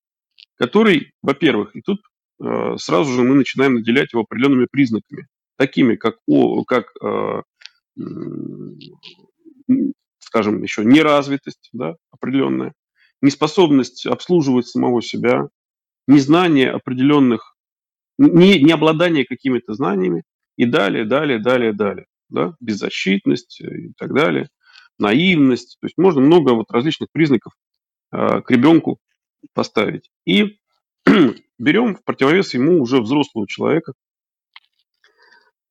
[0.57, 2.01] который, во-первых, и тут
[2.43, 7.41] э, сразу же мы начинаем наделять его определенными признаками, такими как, о, как э,
[10.19, 12.73] скажем, еще неразвитость да, определенная,
[13.21, 15.47] неспособность обслуживать самого себя,
[16.07, 17.55] незнание определенных,
[18.17, 20.23] не, не обладание какими-то знаниями,
[20.57, 22.05] и далее, далее, далее, далее.
[22.29, 22.55] Да?
[22.59, 24.49] Беззащитность и так далее,
[24.97, 25.77] наивность.
[25.79, 27.53] То есть можно много вот различных признаков
[28.11, 28.99] э, к ребенку
[29.53, 30.09] поставить.
[30.25, 30.57] И
[31.59, 33.93] берем в противовес ему уже взрослого человека.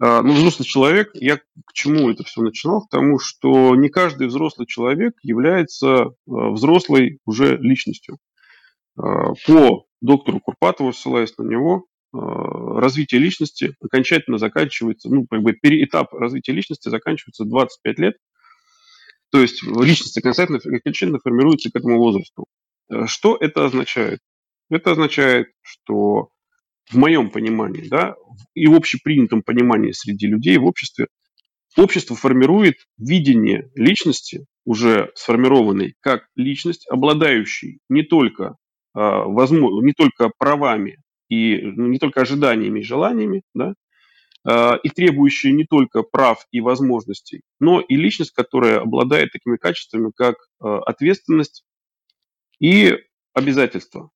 [0.01, 2.83] А, ну, взрослый человек, я к чему это все начинал?
[2.83, 8.19] К тому, что не каждый взрослый человек является а, взрослой уже личностью.
[8.97, 16.13] По доктору Курпатову, ссылаясь на него, Э, развитие личности окончательно заканчивается, ну, как бы этап
[16.15, 18.17] развития личности заканчивается 25 лет.
[19.31, 22.47] То есть личность окончательно, окончательно формируется к этому возрасту.
[22.91, 24.21] Э, что это означает?
[24.71, 26.29] Это означает, что
[26.91, 28.15] в моем понимании, да,
[28.55, 31.09] и в общепринятом понимании среди людей в обществе,
[31.77, 38.57] общество формирует видение личности, уже сформированной, как личность, обладающей не только,
[38.95, 40.99] а, возможно, не только правами
[41.35, 43.75] и ну, не только ожиданиями и желаниями, да,
[44.47, 50.13] а, и требующей не только прав и возможностей, но и личность, которая обладает такими качествами,
[50.15, 51.65] как а, ответственность
[52.61, 52.95] и
[53.33, 54.11] обязательства.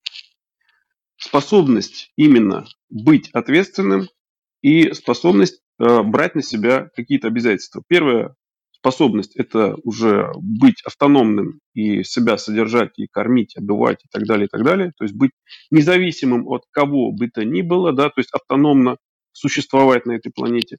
[1.17, 4.09] Способность именно быть ответственным
[4.63, 7.83] и способность э, брать на себя какие-то обязательства.
[7.89, 8.37] Первая
[8.89, 14.49] способность– это уже быть автономным и себя содержать, и кормить, обивать и так далее, и
[14.49, 14.93] так далее.
[14.97, 15.33] То есть быть
[15.71, 18.97] независимым от кого бы то ни было, да, то есть автономно
[19.33, 20.79] существовать на этой планете.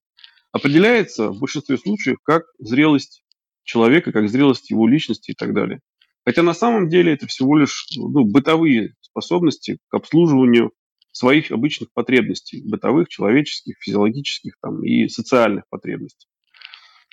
[0.52, 3.24] Определяется в большинстве случаев как зрелость
[3.64, 5.80] человека, как зрелость его личности и так далее.
[6.26, 10.72] Хотя на самом деле это всего лишь ну, бытовые способности к обслуживанию
[11.12, 16.28] своих обычных потребностей, бытовых, человеческих, физиологических там, и социальных потребностей.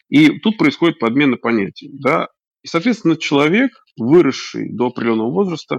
[0.09, 1.91] И тут происходит подмена понятий.
[1.93, 2.29] Да?
[2.63, 5.79] И, соответственно, человек, выросший до определенного возраста,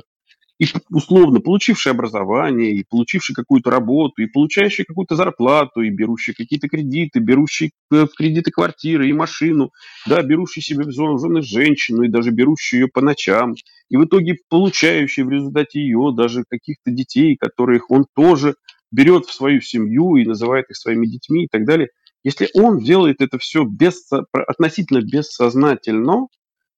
[0.60, 6.68] и условно получивший образование, и получивший какую-то работу, и получающий какую-то зарплату, и берущий какие-то
[6.68, 9.72] кредиты, берущий в кредиты квартиры и машину,
[10.08, 13.54] да, берущий себе в жены женщину, и даже берущий ее по ночам,
[13.90, 18.56] и в итоге получающий в результате ее даже каких-то детей, которых он тоже
[18.92, 21.90] берет в свою семью и называет их своими детьми и так далее.
[22.24, 26.28] Если он делает это все без, относительно бессознательно,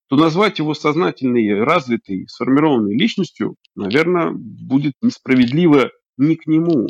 [0.08, 6.88] то назвать его сознательной, развитой, сформированной личностью, наверное, будет несправедливо не к нему.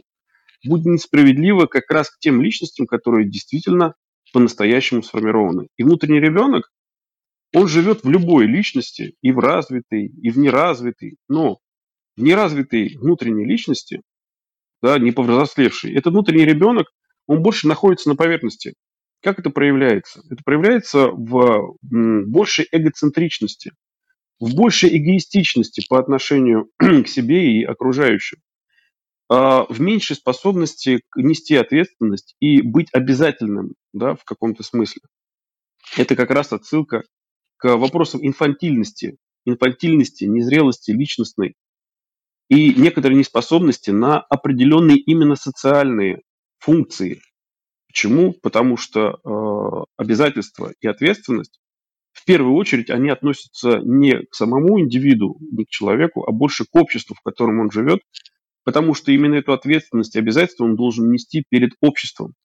[0.66, 3.94] Будет несправедливо как раз к тем личностям, которые действительно
[4.32, 5.68] по-настоящему сформированы.
[5.78, 6.72] И внутренний ребенок,
[7.54, 11.60] он живет в любой личности, и в развитой, и в неразвитой, но
[12.16, 14.02] в неразвитой внутренней личности,
[14.82, 16.88] да, не повзрослевший, этот внутренний ребенок,
[17.30, 18.74] он больше находится на поверхности.
[19.22, 20.24] Как это проявляется?
[20.32, 23.72] Это проявляется в большей эгоцентричности,
[24.40, 28.40] в большей эгоистичности по отношению к себе и окружающим,
[29.30, 35.04] а в меньшей способности нести ответственность и быть обязательным да, в каком-то смысле.
[35.98, 37.04] Это как раз отсылка
[37.58, 41.54] к вопросам инфантильности, инфантильности, незрелости личностной
[42.50, 46.24] и некоторой неспособности на определенные именно социальные
[46.60, 47.22] функции,
[47.90, 48.34] Почему?
[48.34, 51.60] Потому что э, обязательства и ответственность
[52.12, 56.76] в первую очередь они относятся не к самому индивиду, не к человеку, а больше к
[56.76, 58.02] обществу, в котором он живет,
[58.64, 62.36] потому что именно эту ответственность и обязательства он должен нести перед обществом.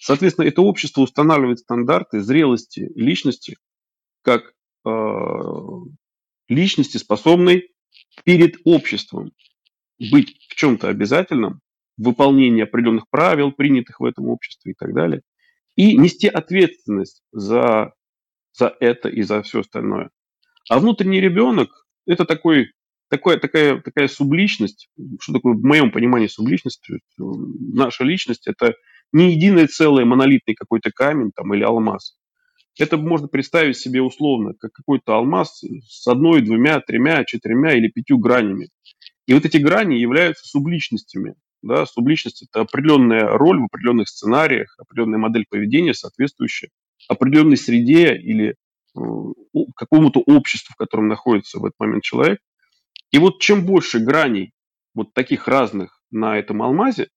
[0.00, 3.56] Соответственно, это общество устанавливает стандарты зрелости личности
[4.22, 4.54] как
[4.86, 4.90] э,
[6.48, 7.68] личности, способной
[8.24, 9.32] перед обществом
[9.98, 11.60] быть в чем-то обязательным,
[11.96, 15.22] выполнение определенных правил, принятых в этом обществе и так далее,
[15.76, 17.92] и нести ответственность за,
[18.52, 20.10] за это и за все остальное.
[20.68, 22.72] А внутренний ребенок– это такой,
[23.08, 24.88] такой, такая, такая субличность.
[25.20, 26.86] Что такое в моем понимании субличность?
[27.18, 28.74] Наша личность– это
[29.12, 32.18] не единое целое, монолитный какой-то камень там, или алмаз.
[32.78, 38.18] Это можно представить себе условно, как какой-то алмаз с одной, двумя, тремя, четырьмя или пятью
[38.18, 38.68] гранями.
[39.26, 41.34] И вот эти грани являются субличностями.
[41.66, 46.68] Да, субличность– это определенная роль в определенных сценариях, определенная модель поведения, соответствующая
[47.08, 48.54] определенной среде или
[48.96, 49.00] э,
[49.74, 52.38] какому-то обществу, в котором находится в этот момент человек.
[53.10, 54.52] И вот чем больше граней
[54.94, 57.08] вот таких разных на этом алмазе,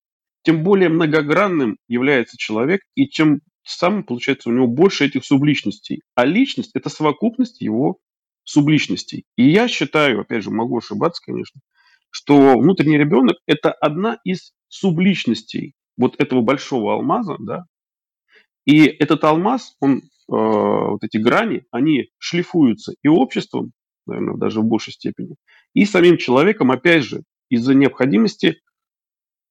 [0.43, 6.01] тем более многогранным является человек, и чем самым, получается, у него больше этих субличностей.
[6.15, 7.99] А личность– это совокупность его
[8.43, 9.25] субличностей.
[9.35, 11.62] И я считаю, опять же, могу ошибаться, конечно,
[12.10, 17.65] что внутренний ребенок– это одна из субличностей вот этого большого алмаза, да,
[18.65, 23.72] и этот алмаз, он, э, вот эти грани, они шлифуются и обществом,
[24.06, 25.36] наверное, даже в большей степени,
[25.74, 28.62] и самим человеком, опять же, из-за необходимости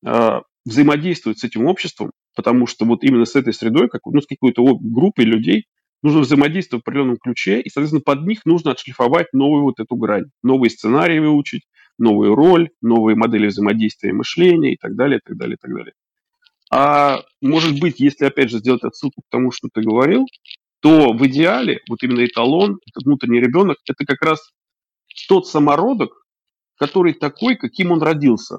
[0.06, 4.26] э, взаимодействовать с этим обществом, потому что вот именно с этой средой, как, ну, с
[4.26, 5.64] какой-то группой людей,
[6.02, 10.30] нужно взаимодействовать в определенном ключе, и, соответственно, под них нужно отшлифовать новую вот эту грань,
[10.42, 11.62] новые сценарии выучить,
[11.98, 15.92] новую роль, новые модели взаимодействия мышления и так далее, и так далее, и так далее.
[16.70, 20.26] А может быть, если опять же сделать отсылку к тому, что ты говорил,
[20.80, 24.50] то в идеале вот именно эталон, этот внутренний ребенок, это как раз
[25.28, 26.12] тот самородок,
[26.76, 28.58] который такой, каким он родился.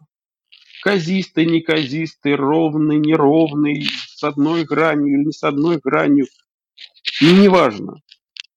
[0.84, 6.26] Казистый, неказистый, ровный, неровный, с одной гранью или не с одной гранью.
[7.22, 7.96] И неважно.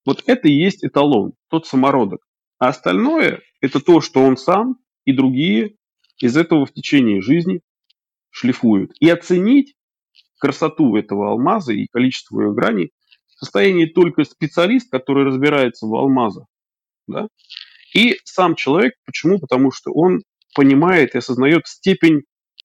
[0.05, 2.21] Вот это и есть эталон, тот самородок.
[2.59, 5.77] А остальное– это то, что он сам и другие
[6.19, 7.63] из этого в течение жизни
[8.31, 9.75] шлифуют, и оценить
[10.39, 12.91] красоту этого алмаза и количество ее граней
[13.29, 16.47] в состоянии только специалист, который разбирается в алмазах,
[17.07, 17.29] да,
[17.95, 18.95] и сам человек.
[19.05, 19.39] Почему?
[19.39, 20.23] Потому что он
[20.55, 22.23] понимает и осознает степень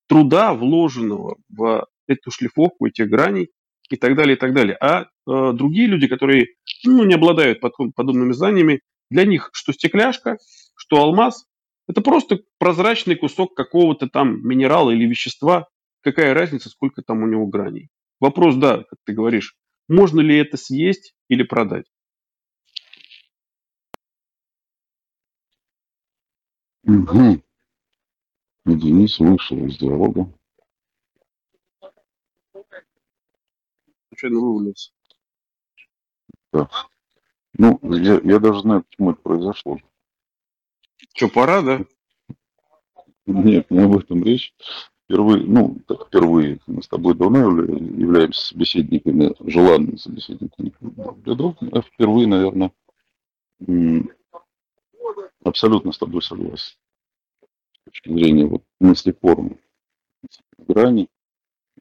[0.08, 3.50] труда, вложенного в эту шлифовку, эти грани
[3.90, 4.78] и так далее, и так далее.
[4.80, 5.06] А э,
[5.54, 6.48] другие люди, которые
[6.86, 10.38] ну, не обладают подобными знаниями, для них что стекляшка,
[10.88, 11.46] что алмаз,
[11.88, 15.68] это просто прозрачный кусок какого-то там минерала или вещества.
[16.02, 17.90] Какая разница, сколько там у него граней?
[18.20, 19.56] Вопрос, да, как ты говоришь,
[19.88, 21.86] можно ли это съесть или продать?
[26.84, 27.42] Угу.
[28.66, 30.32] Денис вышел из диалога.
[34.08, 34.92] Случайно вывалился.
[36.54, 36.70] Да.
[37.58, 39.80] Ну, я, я даже знаю, почему это произошло.
[41.18, 41.84] Что, пора, да?
[43.26, 44.54] Нет, не об этом речь.
[45.06, 50.74] Впервые, ну, так впервые мы с тобой давно являемся собеседниками, желанными собеседниками
[51.24, 51.58] для друг.
[51.72, 52.72] А впервые, наверное,
[55.44, 56.78] абсолютно с тобой согласен.
[57.42, 59.58] С точки зрения вот мысли формы,
[60.60, 61.10] грани,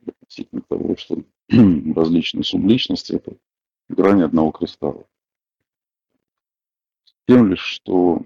[0.07, 1.22] относительно того, что
[1.94, 3.37] различные субличности– это
[3.90, 5.05] грани одного кристалла.
[7.27, 8.25] Тем лишь, что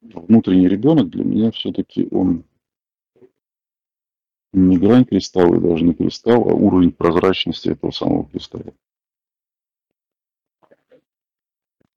[0.00, 2.44] внутренний ребенок для меня все-таки он
[4.52, 8.74] не грань кристалла и даже не кристалл, а уровень прозрачности этого самого кристалла.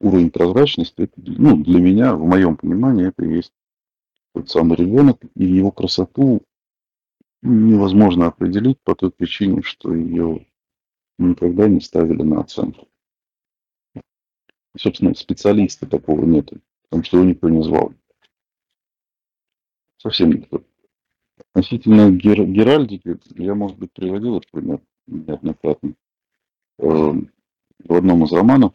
[0.00, 3.52] Уровень прозрачности, это, ну, для меня, в моем понимании, это и есть
[4.34, 6.42] тот самый ребенок, и его красоту
[7.42, 10.46] невозможно определить по той причине, что ее
[11.18, 12.88] никогда не ставили на оценку.
[14.76, 16.52] Собственно, специалиста такого нет,
[16.84, 17.92] потому что его никто не звал.
[19.98, 20.62] Совсем никто.
[21.52, 25.94] Относительно гер, геральдики, я, может быть, приводил этот пример неоднократно.
[26.78, 27.30] Эм,
[27.78, 28.72] в одном из романов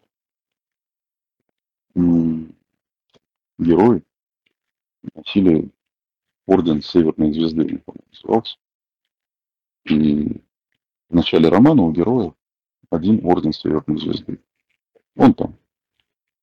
[3.60, 4.04] герои
[5.14, 5.70] носили
[6.46, 8.58] орден Северной Звезды, назывался.
[9.86, 10.42] И
[11.10, 12.34] в начале романа у героя
[12.90, 14.40] один орден Северной Звезды.
[15.16, 15.58] Он там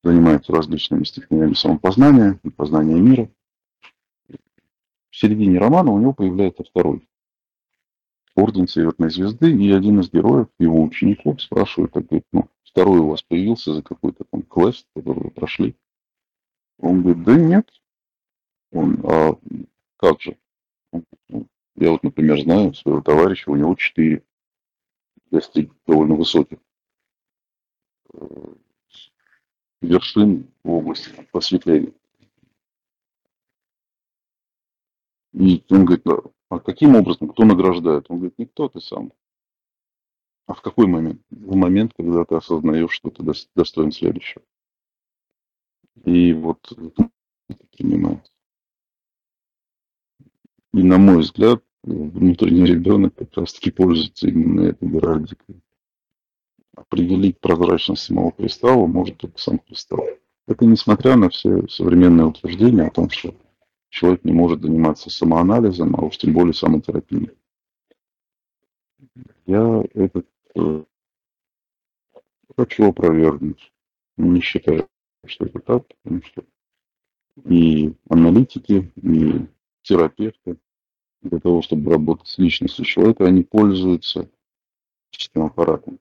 [0.07, 3.29] занимается различными степенями самопознания и познания мира.
[5.09, 7.07] В середине романа у него появляется второй
[8.35, 13.09] орден Северной Звезды, и один из героев, его учеников, спрашивает, так говорит, ну, второй у
[13.09, 15.75] вас появился за какой-то там квест, который вы прошли.
[16.77, 17.69] Он говорит, да нет.
[18.71, 19.37] Он, а
[19.97, 20.37] как же?
[21.29, 24.23] «Ну, я вот, например, знаю своего товарища, у него четыре
[25.31, 26.59] достиг довольно высоких
[28.13, 28.53] э,
[29.87, 31.93] вершин в области просветления.
[35.33, 36.05] И он говорит,
[36.49, 38.05] а каким образом, кто награждает?
[38.09, 39.13] Он говорит, никто, ты сам.
[40.47, 41.21] А в какой момент?
[41.29, 43.23] В момент, когда ты осознаешь, что ты
[43.55, 44.43] достоин следующего.
[46.05, 47.09] И вот это
[47.71, 48.31] принимается.
[50.73, 55.61] И на мой взгляд, внутренний ребенок как раз таки пользуется именно этой геральдикой.
[56.77, 60.05] Определить прозрачность самого кристалла может только сам кристалл.
[60.47, 63.33] Это несмотря на все современные утверждения о том, что
[63.89, 67.31] человек не может заниматься самоанализом, а уж тем более самотерапией.
[69.47, 70.83] Я этот э,
[72.55, 73.73] хочу опровергнуть.
[74.17, 74.87] Не считаю,
[75.25, 76.43] что это так, потому что
[77.45, 79.47] и аналитики, и
[79.81, 80.57] терапевты
[81.23, 84.29] для того, чтобы работать с личностью человека, они пользуются
[85.11, 85.99] этим аппаратом.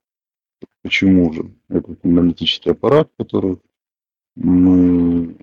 [0.83, 3.59] Почему же этот аналитический аппарат, который
[4.35, 5.37] мы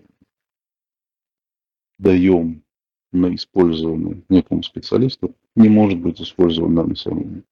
[1.99, 2.63] даем
[3.11, 7.43] на использование некому специалисту, не может быть использован нами самими.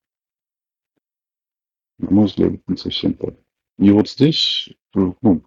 [1.99, 3.35] На мой взгляд, не совсем так.
[3.77, 5.43] И вот здесь, ну,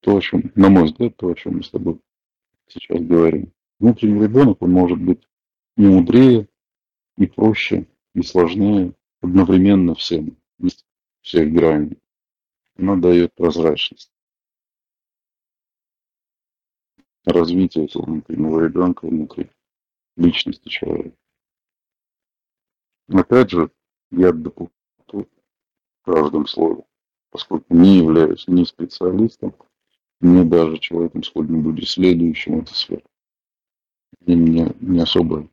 [0.00, 2.00] то, о чем, на мой взгляд, то, о чем мы с тобой
[2.68, 3.52] сейчас говорим.
[3.78, 5.22] Внутренний ребенок, он может быть
[5.76, 6.48] и мудрее,
[7.16, 8.94] и проще, и сложнее
[9.26, 10.36] одновременно всем,
[11.22, 11.98] всех граней.
[12.78, 14.12] Она дает прозрачность.
[17.24, 19.50] Развитие этого внутреннего ребенка внутри
[20.16, 21.16] личности человека.
[23.08, 23.70] Опять же,
[24.10, 24.72] я допускаю
[25.12, 26.84] в каждом слове,
[27.30, 29.54] поскольку не являюсь ни специалистом,
[30.20, 33.02] ни даже человеком, сколь-нибудь исследующим эту сферу
[34.26, 35.48] они мне не особо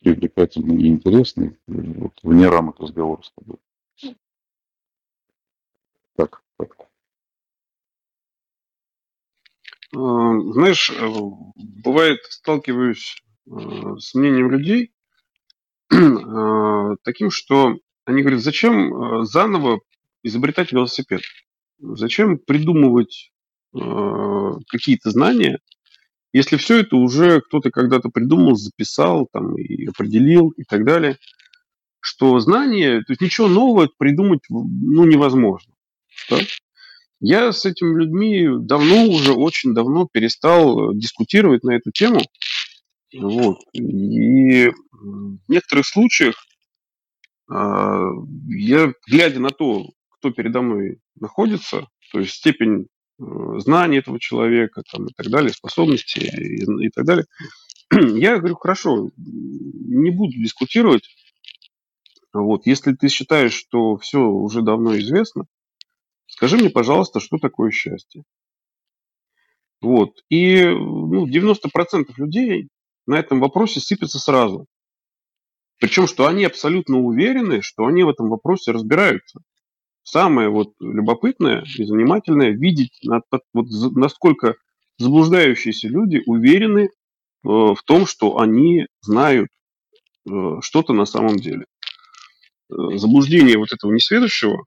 [0.00, 3.58] привлекательны и интересны, вот, вне рамок разговора с тобой.
[6.16, 6.76] Так, так.
[9.94, 9.98] А,
[10.52, 11.08] знаешь, э,
[11.84, 14.92] бывает, сталкиваюсь с мнением людей
[17.02, 19.80] таким, что они говорят, зачем заново
[20.22, 21.22] изобретать велосипед?
[21.80, 23.32] Зачем придумывать
[23.72, 25.58] какие-то знания,
[26.32, 31.18] если все это уже кто-то когда-то придумал, записал там, и определил и так далее,
[32.00, 35.74] что знание, то есть ничего нового придумать ну, невозможно.
[36.30, 36.38] Да?
[37.20, 42.20] Я с этими людьми давно уже, очень давно перестал дискутировать на эту тему.
[43.12, 43.58] Вот.
[43.72, 46.36] И в некоторых случаях
[47.50, 48.08] а,
[48.48, 52.86] я, глядя на то, кто передо мной находится, то есть степень
[53.58, 57.26] знаний этого человека там, и так далее, способности и, и так далее.
[57.92, 61.08] Я говорю, хорошо, не буду дискутировать.
[62.32, 65.44] Вот, если ты считаешь, что все уже давно известно,
[66.26, 68.22] скажи мне, пожалуйста, что такое счастье.
[69.80, 70.22] Вот.
[70.28, 72.68] И ну, 90% людей
[73.06, 74.66] на этом вопросе сыпятся сразу.
[75.78, 79.40] Причем, что они абсолютно уверены, что они в этом вопросе разбираются
[80.02, 83.00] самое вот любопытное и занимательное видеть,
[83.52, 84.54] вот, насколько
[84.98, 86.88] заблуждающиеся люди уверены э,
[87.42, 89.48] в том, что они знают
[90.28, 91.64] э, что-то на самом деле.
[92.70, 94.64] Э, заблуждение вот этого несведущего,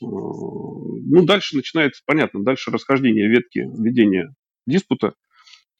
[0.00, 4.34] ну, дальше начинается, понятно, дальше расхождение ветки ведения
[4.66, 5.14] диспута.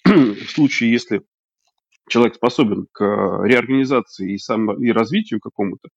[0.04, 1.22] В случае, если
[2.09, 5.88] человек способен к реорганизации и, само, и развитию какому-то,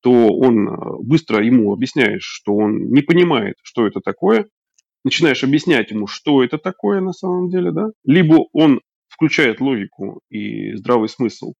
[0.00, 0.72] то он э,
[1.02, 4.46] быстро ему объясняешь, что он не понимает, что это такое,
[5.04, 10.74] начинаешь объяснять ему, что это такое на самом деле, да, либо он включает логику и
[10.74, 11.54] здравый смысл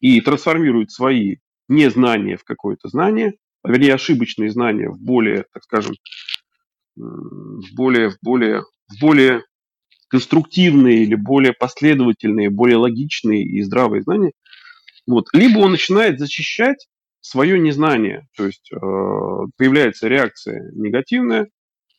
[0.00, 1.36] и трансформирует свои
[1.68, 5.94] незнания в какое-то знание, а вернее ошибочные знания в более, так скажем,
[6.96, 9.42] в более, в более, в более
[10.08, 14.32] конструктивные или более последовательные, более логичные и здравые знания.
[15.06, 15.26] Вот.
[15.32, 16.86] Либо он начинает защищать
[17.22, 18.76] свое незнание, то есть э,
[19.56, 21.48] появляется реакция негативная,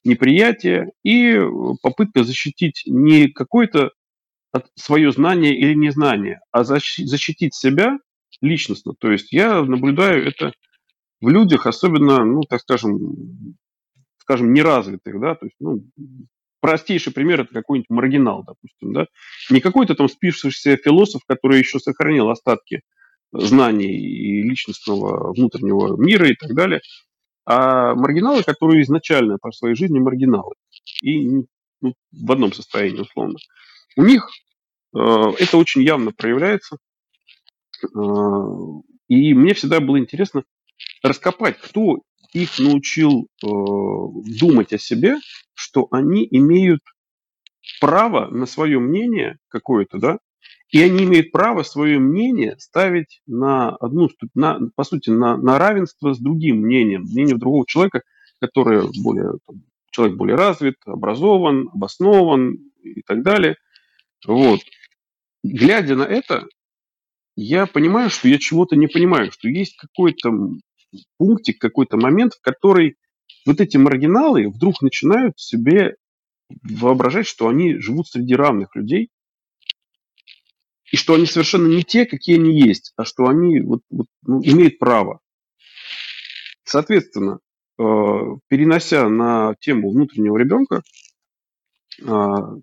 [0.04, 1.40] неприятие и
[1.82, 3.92] попытка защитить не какое-то
[4.76, 7.98] свое знание или незнание, а защитить себя
[8.42, 8.94] личностно.
[9.00, 10.52] То есть я наблюдаю это
[11.22, 13.56] в людях, особенно, ну, так скажем,
[14.18, 15.86] скажем, неразвитых, да, то есть, ну,
[16.60, 19.08] простейший пример это какой-нибудь маргинал, допустим, да,
[19.50, 22.82] не какой-то там спившийся философ, который еще сохранил остатки
[23.34, 26.82] знаний и личностного внутреннего мира и так далее,
[27.46, 30.54] а маргиналы, которые изначально по своей жизни маргиналы.
[31.02, 31.46] И
[31.82, 33.38] ну, в одном состоянии условно.
[33.98, 34.28] У них
[34.96, 36.78] э, это очень явно проявляется,
[37.84, 37.88] э,
[39.10, 40.44] и мне всегда было интересно
[41.02, 42.00] раскопать, кто
[42.32, 43.48] их научил э,
[44.40, 45.18] думать о себе,
[45.54, 46.82] что они имеют
[47.80, 50.18] право на свое мнение какое-то, да,
[50.74, 56.14] и они имеют право свое мнение ставить на одну, на, по сути, на, на равенство
[56.14, 58.02] с другим мнением, мнением другого человека,
[58.42, 59.62] который более, там,
[59.92, 63.58] человек более развит, образован, обоснован и так далее.
[64.26, 64.62] Вот.
[65.44, 66.48] Глядя на это,
[67.36, 70.32] я понимаю, что я чего-то не понимаю, что есть какой-то
[71.20, 72.96] пунктик, какой-то момент, в который
[73.46, 75.98] вот эти маргиналы вдруг начинают себе
[76.64, 79.12] воображать, что они живут среди равных людей,
[80.94, 84.40] и что они совершенно не те, какие они есть, а что они вот, вот, ну,
[84.44, 85.22] имеют право.
[86.64, 87.40] Соответственно,
[87.80, 87.84] э,
[88.48, 90.84] перенося на тему внутреннего ребенка,
[92.00, 92.06] э,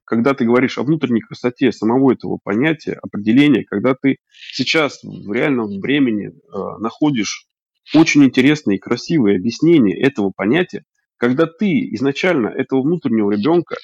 [0.04, 4.18] когда ты говоришь о внутренней красоте самого этого понятия, определения, когда ты
[4.52, 7.48] сейчас в реальном времени э, находишь
[7.96, 10.84] очень интересные и красивые объяснения этого понятия,
[11.16, 13.74] когда ты изначально этого внутреннего ребенка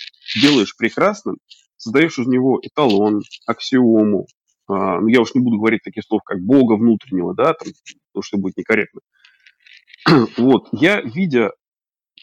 [0.41, 1.39] делаешь прекрасным,
[1.87, 4.27] создаешь из него эталон, аксиому,
[4.69, 7.69] а, ну, я уж не буду говорить таких слов, как Бога внутреннего, да, там,
[8.13, 9.01] потому что будет некорректно.
[10.37, 11.53] вот, я, видя,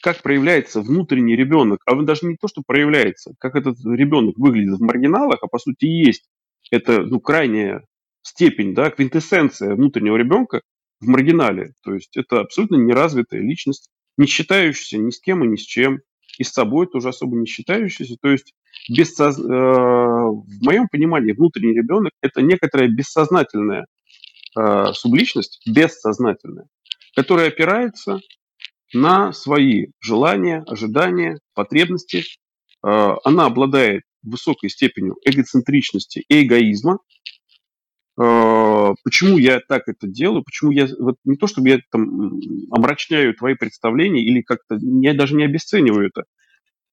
[0.01, 4.83] как проявляется внутренний ребенок, а даже не то, что проявляется, как этот ребенок выглядит в
[4.83, 6.25] маргиналах, а по сути есть,
[6.69, 7.85] это, ну, крайняя
[8.21, 10.61] степень, да, квинтэссенция внутреннего ребенка
[10.99, 11.73] в маргинале.
[11.83, 16.01] То есть это абсолютно неразвитая личность, не считающаяся ни с кем и ни с чем,
[16.37, 18.15] и с собой тоже особо не считающаяся.
[18.21, 18.53] То есть
[18.89, 19.37] бессоз...
[19.39, 23.85] Э, в моем понимании внутренний ребенок это некоторая бессознательная
[24.57, 26.65] э, субличность, бессознательная,
[27.15, 28.19] которая опирается
[28.93, 32.23] на свои желания, ожидания, потребности.
[32.85, 36.99] Э, она обладает высокой степенью эгоцентричности и эгоизма.
[38.15, 40.43] Почему я так это делаю?
[40.43, 42.39] Почему я вот не то чтобы я там
[42.71, 46.25] омрачняю твои представления или как-то я даже не обесцениваю это.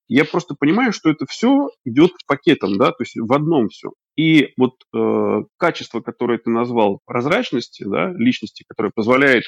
[0.08, 3.90] Я просто понимаю, что это все идет пакетом, да, то есть в одном все.
[4.16, 9.44] И вот э, качество, которое ты назвал прозрачности, да, личности, которое позволяет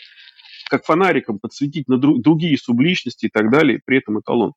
[0.71, 4.53] как фонариком подсветить на друг, другие субличности и так далее, при этом эталон.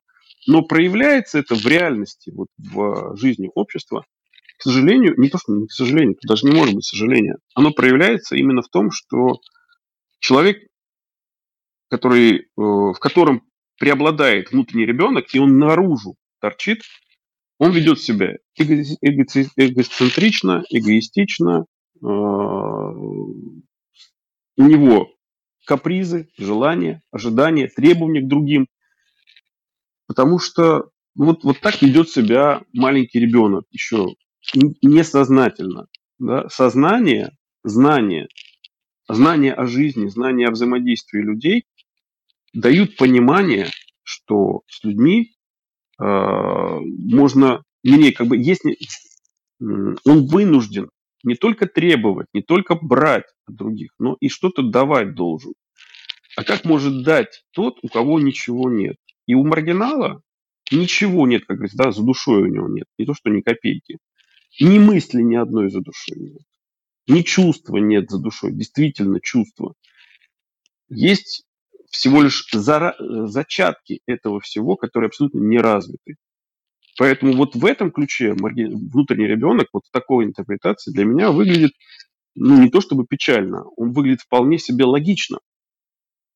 [0.46, 4.04] Но проявляется это в реальности, вот в жизни общества,
[4.58, 7.72] к сожалению, не то, что не к сожалению, это даже не может быть сожаление, оно
[7.72, 9.40] проявляется именно в том, что
[10.18, 10.58] человек,
[11.88, 13.42] который, э, в котором
[13.78, 16.82] преобладает внутренний ребенок, и он наружу торчит,
[17.58, 21.66] он ведет себя эго- эго- эгоцентрично, эгоистично,
[22.02, 22.06] э,
[24.58, 25.10] у него
[25.66, 28.68] капризы, желания, ожидания, требования к другим.
[30.06, 34.14] Потому что вот, вот так ведет себя маленький ребенок еще
[34.54, 35.86] несознательно.
[36.18, 36.48] Да?
[36.48, 38.28] Сознание, знание,
[39.08, 41.64] знание о жизни, знание о взаимодействии людей
[42.52, 43.68] дают понимание,
[44.02, 45.34] что с людьми
[46.00, 48.62] э, можно, не, как бы есть,
[49.60, 50.90] он вынужден
[51.22, 55.54] не только требовать, не только брать от других, но и что-то давать должен.
[56.36, 58.96] А как может дать тот, у кого ничего нет?
[59.26, 60.22] И у маргинала
[60.70, 62.86] ничего нет, как говорится, да, за душой у него нет.
[62.98, 63.98] Не то, что ни копейки.
[64.60, 66.42] Ни мысли ни одной за душой нет.
[67.08, 68.52] Ни чувства нет за душой.
[68.52, 69.74] Действительно чувства.
[70.88, 71.44] Есть
[71.90, 72.96] всего лишь зара-
[73.26, 76.16] зачатки этого всего, которые абсолютно не развиты.
[76.98, 81.72] Поэтому вот в этом ключе внутренний ребенок, вот в такой интерпретации для меня выглядит,
[82.34, 85.38] ну, не то чтобы печально, он выглядит вполне себе логично.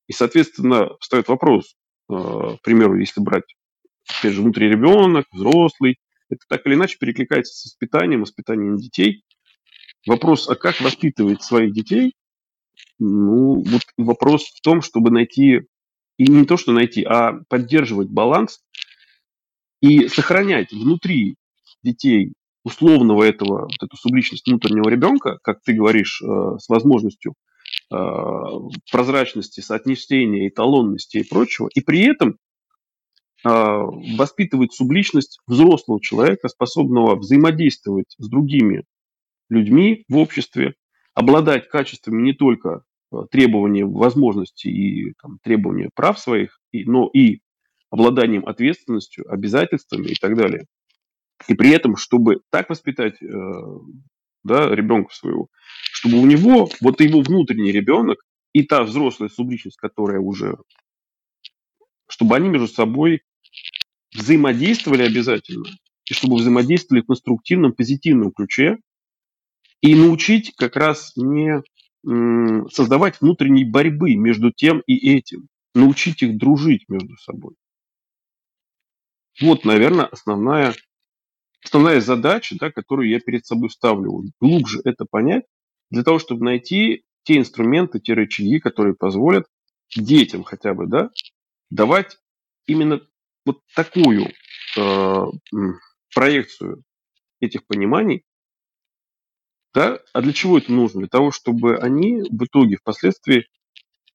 [0.07, 1.77] И, соответственно, встает вопрос,
[2.11, 3.57] э, к примеру, если брать,
[4.19, 5.97] опять же, внутренний ребенок, взрослый,
[6.31, 9.23] это так или иначе перекликается с воспитанием, воспитанием детей.
[10.07, 12.15] Вопрос, а как воспитывать своих детей?
[12.99, 15.63] Ну, вот вопрос в том, чтобы найти,
[16.17, 18.63] и не то, что найти, а поддерживать баланс
[19.83, 21.37] и сохранять внутри
[21.83, 22.33] детей
[22.65, 27.35] условного этого, вот эту субличность внутреннего ребенка, как ты говоришь, э, с возможностью
[27.91, 27.97] э,
[28.91, 32.37] прозрачности, соотнесения, эталонности и прочего, и при этом
[33.43, 38.85] воспитывать субличность взрослого человека, способного взаимодействовать с другими
[39.49, 40.75] людьми в обществе,
[41.15, 42.83] обладать качествами не только
[43.31, 47.41] требования возможностей и там, требования прав своих, но и
[47.91, 50.67] обладанием ответственностью, обязательствами и так далее.
[51.49, 53.27] И при этом, чтобы так воспитать э,
[54.45, 55.49] да, ребенка своего,
[55.93, 58.23] чтобы у него, вот его внутренний ребенок
[58.53, 60.57] и та взрослая субличность, которая уже,
[62.09, 63.23] чтобы они между собой
[64.15, 65.69] взаимодействовали обязательно,
[66.09, 68.79] и чтобы взаимодействовали в конструктивном, позитивном ключе,
[69.81, 71.63] и научить как раз не
[72.03, 77.55] создавать внутренней борьбы между тем и этим, научить их дружить между собой.
[79.41, 80.75] Вот, наверное, основная,
[81.65, 84.25] основная задача, да, которую я перед собой ставлю.
[84.41, 85.45] Глубже это понять,
[85.91, 89.47] для того, чтобы найти те инструменты, те рычаги, которые позволят
[89.95, 91.11] детям хотя бы, да,
[91.71, 92.19] давать
[92.67, 93.01] именно
[93.45, 94.29] вот такую
[94.77, 95.25] э,
[96.15, 96.83] проекцию
[97.41, 98.25] этих пониманий.
[99.73, 100.01] Да?
[100.13, 101.01] А для чего это нужно?
[101.01, 103.45] Для того, чтобы они в итоге, впоследствии, э,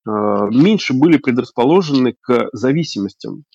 [0.06, 3.46] меньше были предрасположены к зависимостям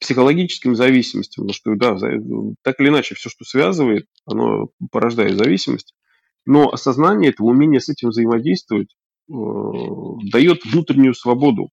[0.00, 1.96] психологическим зависимостям, потому что, да,
[2.62, 5.94] так или иначе, все, что связывает, оно порождает зависимость.
[6.46, 8.96] Но осознание этого, умение с этим взаимодействовать,
[9.28, 9.32] э,
[10.32, 11.68] дает внутреннюю свободу.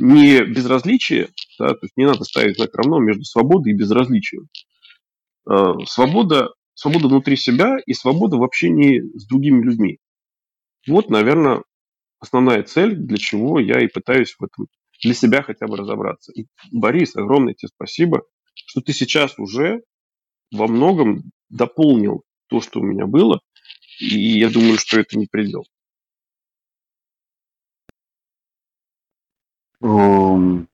[0.00, 1.28] Не безразличие,
[1.58, 4.48] да, то есть не надо ставить знак равно между свободой и безразличием.
[5.48, 9.98] Э, свобода, свобода внутри себя и свобода в общении с другими людьми.
[10.88, 11.62] Вот, наверное,
[12.18, 14.66] основная цель, для чего я и пытаюсь в этом
[15.02, 16.32] для себя хотя бы разобраться.
[16.32, 18.22] И, Борис, огромное тебе спасибо,
[18.54, 19.82] что ты сейчас уже
[20.52, 23.40] во многом дополнил то, что у меня было,
[23.98, 25.64] и я думаю, что это не предел.
[29.82, 30.66] Я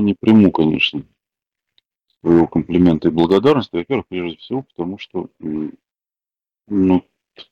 [0.00, 1.04] не приму, конечно,
[2.20, 3.76] своего комплимента и благодарности.
[3.76, 5.30] Во-первых, прежде всего, потому что
[6.68, 7.04] ну,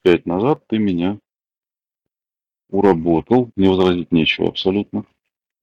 [0.03, 1.19] пять назад ты меня
[2.69, 5.05] уработал, не возразить нечего абсолютно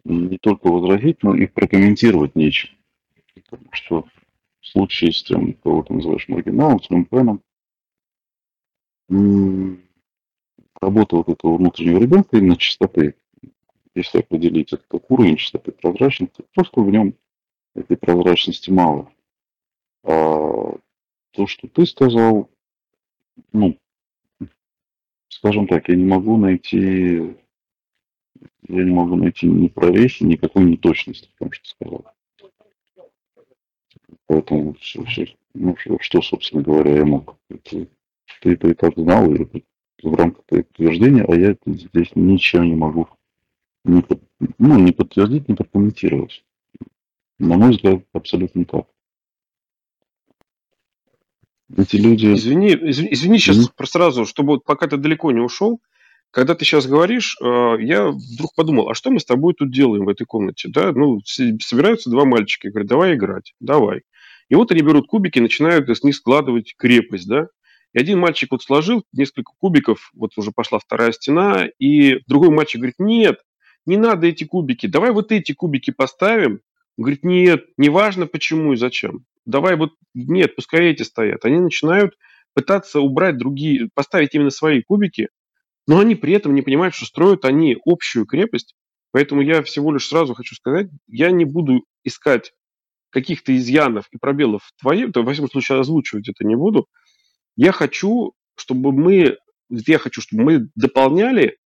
[0.06, 2.74] не только возразить, но и прокомментировать нечего.
[3.34, 4.06] Потому что
[4.62, 7.42] в случае с тем, кого ты называешь маргиналом, с люмпеном,
[10.80, 13.16] работа вот этого внутреннего ребенка именно чистоты,
[13.96, 17.16] если определить это как уровень чистоты прозрачности, просто в нем
[17.74, 19.12] этой прозрачности мало.
[20.04, 20.76] А
[21.32, 22.50] то, что ты сказал,
[23.52, 23.78] ну,
[25.30, 27.36] скажем так, я не могу найти
[28.68, 32.06] я не могу найти ни прорехи, никакой неточности в том, что сказал.
[34.28, 37.38] Поэтому все, все, ну, что, собственно говоря, я мог.
[37.50, 37.88] Это,
[38.42, 39.64] ты это и так знал, и
[40.02, 43.08] в рамках твоих утверждения, а я здесь ничем не могу
[43.86, 44.04] не,
[44.58, 46.44] ну, не подтвердить, не прокомментировать.
[47.40, 48.88] На мой взгляд, абсолютно так.
[51.76, 52.34] Эти люди...
[52.34, 53.72] Извини, извини, извини сейчас mm-hmm.
[53.76, 55.82] просто сразу, чтобы вот пока ты далеко не ушел,
[56.32, 60.06] когда ты сейчас говоришь, э, я вдруг подумал, а что мы с тобой тут делаем
[60.06, 60.70] в этой комнате?
[60.70, 60.92] Да?
[60.92, 64.02] Ну, собираются два мальчика, говорят, давай играть, давай.
[64.50, 67.48] И вот они берут кубики, начинают из них складывать крепость, да.
[67.94, 72.80] И один мальчик вот сложил несколько кубиков, вот уже пошла вторая стена, и другой мальчик
[72.80, 73.40] говорит, нет,
[73.86, 76.62] не надо эти кубики, давай вот эти кубики поставим.
[76.98, 79.26] Он говорит, нет, неважно почему и зачем.
[79.46, 81.46] Давай вот, нет, пускай эти стоят.
[81.46, 82.16] Они начинают
[82.54, 85.30] пытаться убрать другие, поставить именно свои кубики,
[85.88, 88.76] но они при этом не понимают, что строят они общую крепость.
[89.12, 92.54] Поэтому я всего лишь сразу хочу сказать, я не буду искать
[93.12, 96.88] каких-то изъянов и пробелов в твоей, то, во всяком случае, озвучивать это не буду.
[97.56, 99.38] Я хочу, чтобы мы,
[99.70, 101.58] я хочу, чтобы мы дополняли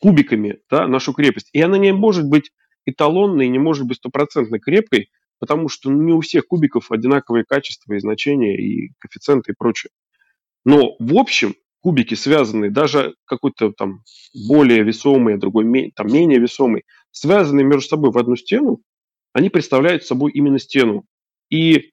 [0.00, 1.50] кубиками да, нашу крепость.
[1.52, 2.50] И она не может быть
[2.86, 8.00] эталонной, не может быть стопроцентно крепкой, потому что не у всех кубиков одинаковые качества и
[8.00, 9.90] значения, и коэффициенты и прочее.
[10.64, 14.02] Но в общем кубики связанные, даже какой-то там
[14.48, 18.82] более весомый, а другой там, менее весомый, связанные между собой в одну стену,
[19.32, 21.04] они представляют собой именно стену.
[21.50, 21.92] И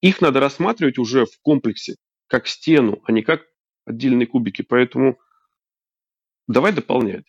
[0.00, 1.96] их надо рассматривать уже в комплексе,
[2.26, 3.42] как стену, а не как
[3.84, 4.62] отдельные кубики.
[4.62, 5.18] Поэтому
[6.48, 7.24] давай дополнять.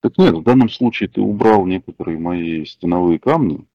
[0.00, 3.66] Так нет, в данном случае ты убрал некоторые мои стеновые камни,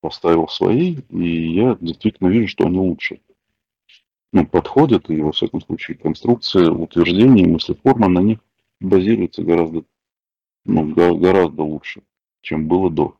[0.00, 3.20] поставил свои, и я действительно вижу, что они лучше.
[4.32, 8.38] Ну, подходят, и во всяком случае конструкция, утверждение, мыслеформа на них
[8.80, 9.84] базируется гораздо,
[10.64, 12.02] ну, гораздо лучше,
[12.40, 13.16] чем было до.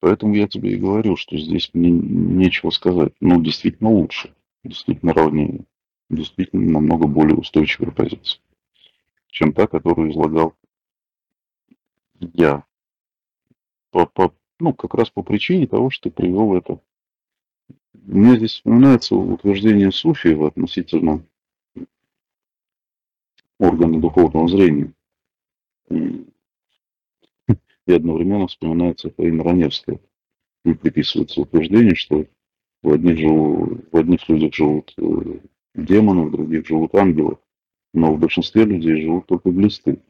[0.00, 3.12] Поэтому я тебе и говорю, что здесь мне нечего сказать.
[3.20, 5.64] Ну, действительно лучше, действительно ровнее,
[6.10, 8.40] действительно намного более устойчивая позиция,
[9.28, 10.54] чем та, которую излагал
[12.34, 12.64] я.
[13.90, 16.80] По, по, ну, как раз по причине того, что привел это.
[17.92, 21.24] Меня здесь вспоминается утверждение Суфиева относительно
[23.58, 24.92] органа духовного зрения.
[25.90, 26.26] И,
[27.86, 30.00] и одновременно вспоминается Фаина Раневская.
[30.64, 32.26] И приписывается утверждение, что
[32.82, 35.40] в одних, живу, в одних людях живут э,
[35.74, 37.38] демоны, в других живут ангелы,
[37.92, 40.00] но в большинстве людей живут только глисты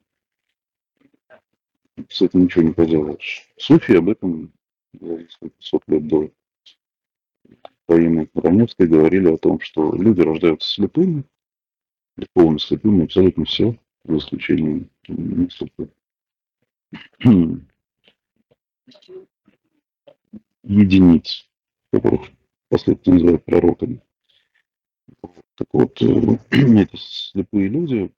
[2.09, 3.49] с этим ничего не поделаешь.
[3.57, 4.53] Суфи об этом
[5.59, 6.31] сот лет до
[7.87, 11.25] Фаины Раневской говорили о том, что люди рождаются слепыми,
[12.17, 15.89] духовно слепыми, абсолютно все, за исключением несколько
[20.63, 21.49] единиц,
[21.93, 22.31] которых
[22.69, 24.01] последствия называют пророками.
[25.55, 26.01] Так вот,
[26.51, 28.13] эти слепые люди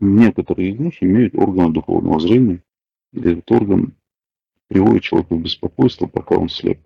[0.00, 2.62] Некоторые из них имеют органы духовного зрения,
[3.12, 3.94] и этот орган
[4.68, 6.80] приводит человека в беспокойство, пока он слеп.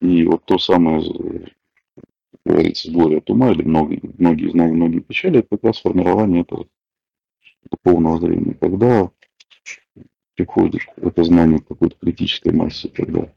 [0.00, 1.02] И вот то самое,
[2.44, 6.68] говорится, горе от ума, или многие, многие знания, многие печали, это как раз формирование этого
[7.70, 8.54] духовного зрения.
[8.54, 9.10] Когда
[10.34, 13.32] приходит это знание к какой-то критической массе, когда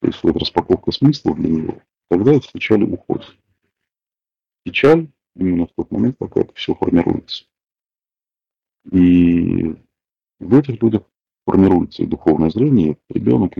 [0.00, 3.36] происходит распаковка смысла для него, тогда эта печаль уходит.
[4.64, 7.46] Печаль именно в тот момент, пока это все формируется.
[8.90, 9.74] И
[10.38, 11.02] в этих людях
[11.44, 13.54] формируется духовное зрение, ребенок,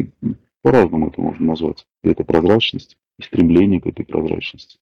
[0.63, 1.87] по-разному это можно назвать.
[2.03, 4.79] И это прозрачность, и стремление к этой прозрачности.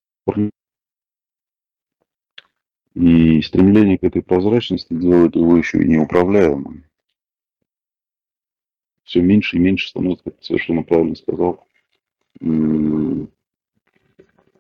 [2.94, 6.84] И стремление к этой прозрачности делает его еще и неуправляемым.
[9.04, 11.66] Все меньше и меньше становится, как ты совершенно правильно сказал,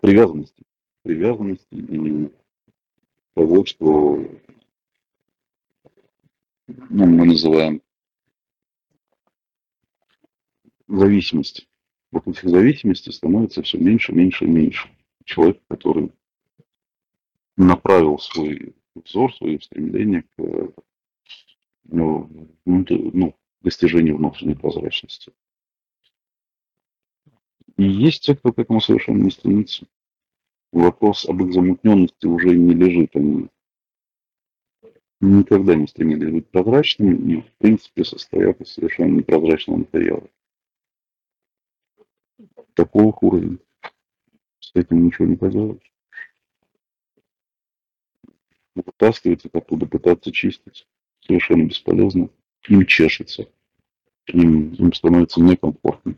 [0.00, 0.62] привязанности.
[1.02, 2.30] Привязанности и
[3.34, 4.24] того, что
[6.68, 7.82] мы называем
[10.86, 11.68] зависимость.
[12.10, 14.88] Вот этих зависимостей становится все меньше, меньше и меньше.
[15.24, 16.12] Человек, который
[17.56, 20.72] направил свой взор, свои стремления к
[21.84, 25.32] ну, ну, достижению внутренней прозрачности.
[27.76, 29.86] И есть те, кто к этому совершенно не стремится.
[30.72, 33.14] Вопрос об их замутненности уже не лежит.
[33.16, 33.48] Они
[35.20, 40.28] никогда не стремились быть прозрачными и, в принципе, состоят из совершенно непрозрачного материала.
[42.74, 43.58] Такого уровня.
[44.60, 45.92] С этим ничего не поделаешь.
[48.74, 50.86] Вытаскивать их оттуда, пытаться чистить.
[51.20, 52.30] Совершенно бесполезно.
[52.68, 53.48] Им чешется.
[54.26, 56.14] им, им становится некомфортно.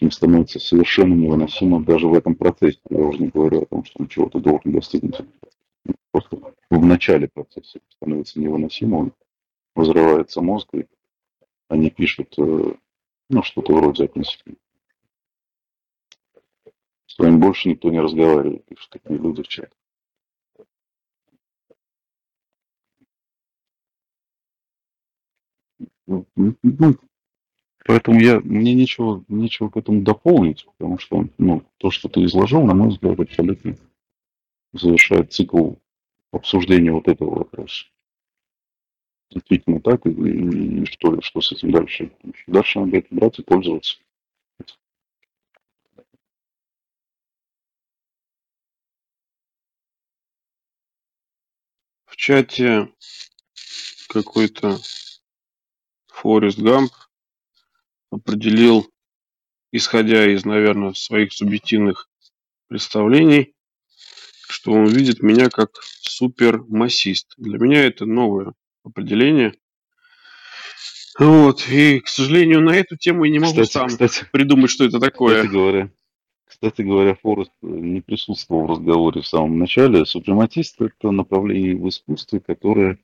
[0.00, 2.80] Им становится совершенно невыносимо даже в этом процессе.
[2.88, 5.20] Я уже не говорю о том, что он чего-то должен достигнуть.
[6.12, 9.12] Просто в начале процесса становится невыносимо, он
[9.74, 10.86] взрывается мозг, и
[11.68, 12.74] они пишут, э,
[13.28, 14.56] ну, что-то вроде относительно.
[17.06, 19.70] С вами больше никто не разговаривает, пишут такие люди в чат.
[26.06, 26.96] Ну, ну,
[27.84, 32.62] поэтому я, мне нечего, нечего к этому дополнить, потому что ну, то, что ты изложил,
[32.64, 33.76] на мой взгляд, абсолютно
[34.72, 35.74] завершает цикл
[36.32, 37.84] обсуждения вот этого вопроса.
[39.30, 42.12] Действительно так, и, и что, что с этим дальше?
[42.46, 43.98] Дальше надо это брать и пользоваться.
[52.06, 52.92] В чате
[54.08, 54.78] какой-то
[56.08, 56.92] Форест Гамп
[58.10, 58.92] определил,
[59.72, 62.10] исходя из, наверное, своих субъективных
[62.68, 63.54] представлений,
[64.62, 65.70] что он видит меня как
[66.02, 67.34] супермассист.
[67.36, 68.52] Для меня это новое
[68.84, 69.54] определение.
[71.18, 71.68] Вот.
[71.68, 75.00] И, к сожалению, на эту тему я не могу Кстати, сам кстати, придумать, что это
[75.00, 75.38] такое.
[75.38, 75.90] кстати говоря,
[76.44, 80.06] кстати говоря, Форест не присутствовал в разговоре в самом начале.
[80.06, 82.98] Супрематист– это направление в искусстве, которое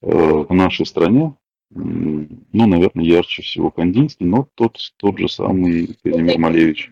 [0.00, 1.34] э, в нашей стране
[1.72, 6.90] ну, наверное, ярче всего Кандинский, но тот, тот же самый Казимир Малевич.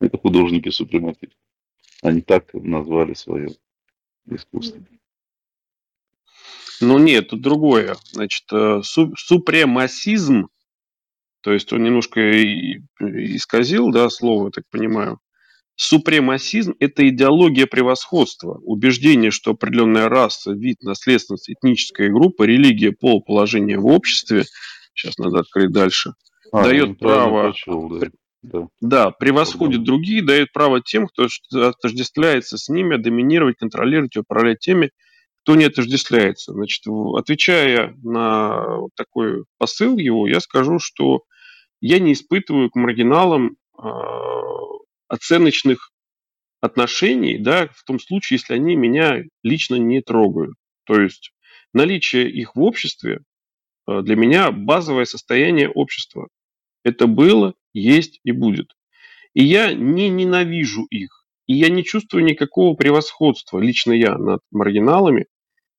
[0.00, 1.36] Это художники супрематисты.
[2.02, 3.50] Они так назвали свое
[4.28, 4.82] искусство.
[6.80, 7.96] Ну нет, тут другое.
[8.10, 10.48] Значит, э, су- супремасизм,
[11.40, 12.20] то есть он немножко
[13.00, 15.20] исказил, да, слово, я так понимаю.
[15.76, 23.78] Супремасизм– это идеология превосходства, убеждение, что определенная раса, вид, наследственность, этническая группа, религия, пол, положение
[23.78, 24.44] в обществе,
[24.92, 26.14] сейчас надо открыть дальше,
[26.52, 28.10] А, дает право, прочел, да.
[28.42, 28.68] Да.
[28.80, 34.90] да, превосходит другие, дает право тем, кто отождествляется с ними, доминировать, контролировать управлять теми,
[35.42, 36.52] кто не отождествляется.
[36.52, 38.64] Значит, отвечая на
[38.96, 41.22] такой посыл его, я скажу, что
[41.80, 43.90] я не испытываю к маргиналам а,
[45.08, 45.90] оценочных
[46.60, 50.54] отношений, да, в том случае, если они меня лично не трогают.
[50.84, 51.32] То есть
[51.74, 53.20] наличие их в обществе
[53.88, 56.28] э, для меня базовое состояние общества.
[56.84, 58.76] Это было, есть и будет.
[59.34, 61.26] И я не ненавижу их.
[61.46, 65.26] И я не чувствую никакого превосходства, лично я, над маргиналами.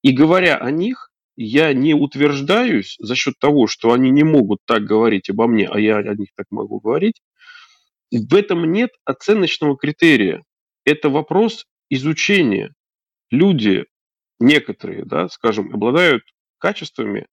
[0.02, 4.84] И говоря о них, я не утверждаюсь за счет того, что они не могут так
[4.84, 7.22] говорить обо мне, а я о них так могу говорить.
[8.12, 10.44] В этом нет оценочного критерия.
[10.86, 12.74] Это вопрос изучения.
[13.32, 13.86] Люди,
[14.40, 16.24] некоторые, да, скажем, обладают
[16.60, 17.26] качествами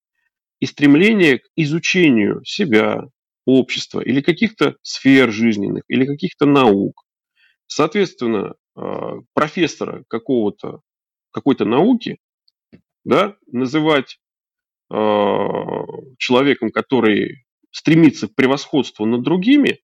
[0.61, 3.08] и стремление к изучению себя,
[3.47, 7.05] общества или каких-то сфер жизненных, или каких-то наук.
[7.66, 8.82] Соответственно, э,
[9.34, 10.80] профессора какого-то,
[11.30, 12.18] какой-то науки
[13.05, 14.18] да, называть
[14.93, 14.97] э,
[16.18, 19.80] человеком, который стремится к превосходству над другими,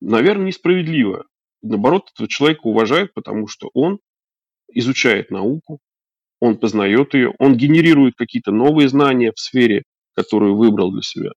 [0.00, 1.26] наверное, несправедливо.
[1.62, 4.00] Наоборот, этого человека уважают, потому что он
[4.68, 5.80] изучает науку,
[6.40, 11.30] он познает ее, он генерирует какие-то новые знания в сфере, которую выбрал для себя.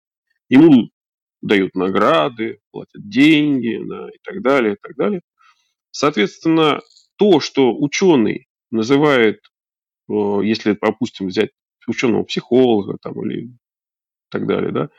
[0.50, 0.90] Ему
[1.42, 5.22] дают награды, платят деньги да, и так далее, и так далее.
[5.92, 6.82] Соответственно,
[7.18, 9.42] то, что ученый называет,
[10.10, 10.14] э,
[10.44, 11.52] если, допустим, взять
[11.88, 13.50] ученого психолога там, или
[14.30, 14.90] так далее, да,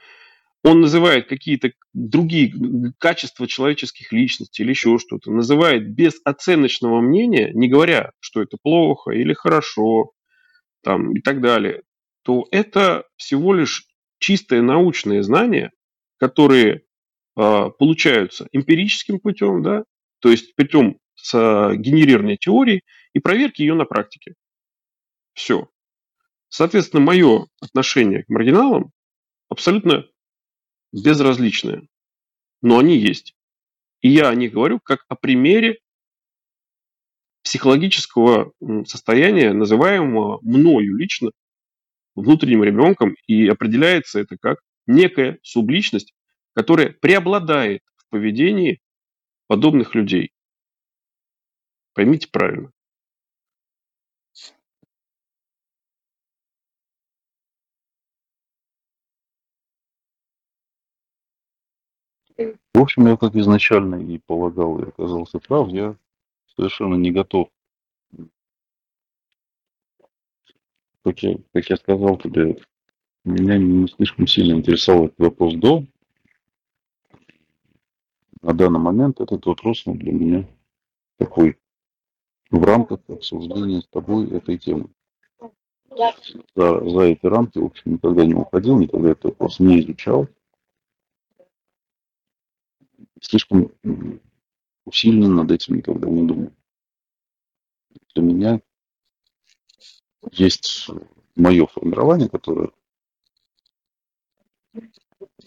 [0.64, 2.52] он называет какие-то другие
[2.98, 9.12] качества человеческих личностей или еще что-то, называет без оценочного мнения, не говоря, что это плохо
[9.12, 10.12] или хорошо,
[10.82, 11.82] там, и так далее,
[12.22, 13.86] то это всего лишь
[14.18, 15.70] чистое научное знание,
[16.18, 16.82] которые
[17.36, 19.84] э, получаются эмпирическим путем, да,
[20.20, 24.34] то есть путем с, э, генерирования теории и проверки ее на практике.
[25.32, 25.68] Все.
[26.48, 28.92] Соответственно, мое отношение к маргиналам
[29.48, 30.06] абсолютно
[30.92, 31.86] безразличное.
[32.62, 33.34] Но они есть.
[34.00, 35.78] И я о них говорю как о примере
[37.42, 38.52] психологического
[38.86, 41.30] состояния, называемого мною лично
[42.14, 44.58] внутренним ребенком, и определяется это как
[44.88, 46.14] некая субличность,
[46.54, 48.80] которая преобладает в поведении
[49.46, 50.32] подобных людей.
[51.94, 52.72] Поймите правильно.
[62.72, 65.96] В общем, я как изначально и полагал, и оказался прав, я
[66.54, 67.50] совершенно не готов.
[71.02, 72.58] Как я, как я сказал тебе,
[73.24, 75.84] Меня не слишком сильно интересовал этот вопрос до.
[78.40, 80.48] На данный момент этот вопрос для меня
[81.18, 81.58] такой
[82.50, 84.88] в рамках обсуждения с тобой этой темы.
[86.54, 90.28] За, за эти рамки, в общем, никогда не уходил, никогда этот вопрос не изучал.
[93.20, 93.72] Слишком
[94.84, 96.52] усиленно над этим никогда не думал.
[98.14, 98.60] Для меня
[100.32, 100.88] есть
[101.34, 102.70] мое формирование, которое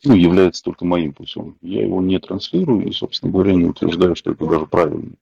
[0.04, 1.58] ну, является только моим путем.
[1.62, 5.14] Я его не транслирую и, собственно говоря, не утверждаю, что это даже правильно.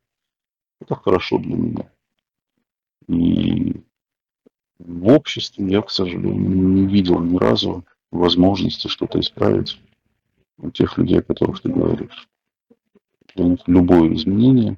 [0.80, 1.92] Это хорошо для меня.
[3.08, 3.82] И
[4.78, 9.80] в обществе я, к сожалению, не видел ни разу возможности что-то исправить
[10.58, 12.30] у тех людей, о которых ты говоришь.
[13.36, 14.78] Для них любое изменение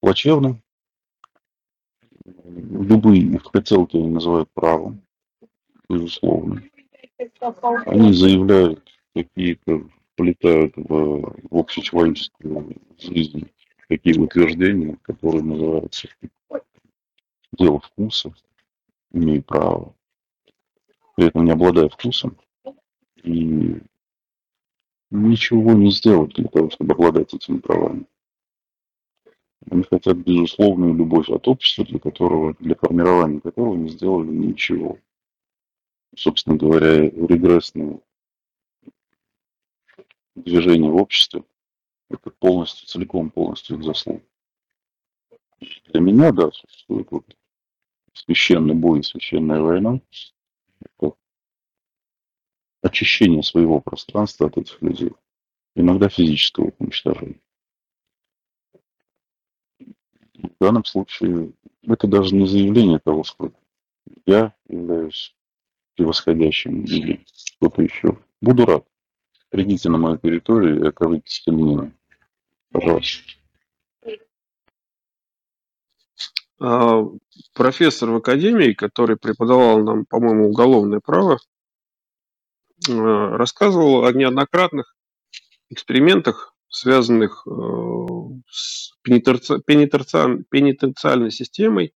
[0.00, 0.60] плачевно.
[2.44, 5.02] Любые их хотелки они называют правом,
[5.88, 6.62] безусловно.
[7.86, 8.82] Они заявляют
[9.14, 13.50] какие-то, полетают в, в общечеловеческую жизнь,
[13.88, 16.08] какие утверждения, которые называются
[17.52, 18.34] дело вкуса,
[19.12, 19.94] имею право,
[21.14, 22.36] при этом не обладая вкусом,
[23.22, 23.80] и
[25.10, 28.06] ничего не сделать для того, чтобы обладать этими правами.
[29.70, 34.98] Они хотят безусловную любовь от общества, для которого, для формирования которого не сделали ничего.
[36.16, 38.00] Собственно говоря, регрессное
[40.34, 41.44] движение в обществе–
[42.10, 44.24] это полностью, целиком полностью их заслуга.
[45.60, 47.36] Для меня, да, существует вот
[48.14, 50.00] священный бой, священная война.
[50.80, 51.12] Это
[52.80, 55.12] очищение своего пространства от этих людей.
[55.74, 57.42] Иногда физического уничтожения.
[60.34, 61.52] В данном случае
[61.82, 63.52] это даже не заявление того, что
[64.24, 65.35] я являюсь
[65.96, 68.18] превосходящим или что-то еще.
[68.40, 68.84] Буду рад.
[69.50, 71.92] Придите на мою территорию и окажитесь Ленина.
[72.70, 73.22] Пожалуйста.
[76.58, 77.02] А,
[77.54, 81.38] профессор в академии, который преподавал нам, по-моему, уголовное право,
[82.88, 84.94] а, рассказывал о неоднократных
[85.70, 87.50] экспериментах, связанных э,
[88.48, 91.94] с пенитенциальной системой,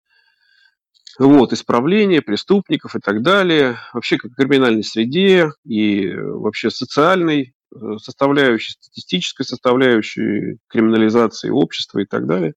[1.20, 8.74] вот, исправление преступников и так далее, вообще как криминальной среде и вообще социальной э, составляющей,
[8.74, 12.54] статистической составляющей криминализации общества и так далее.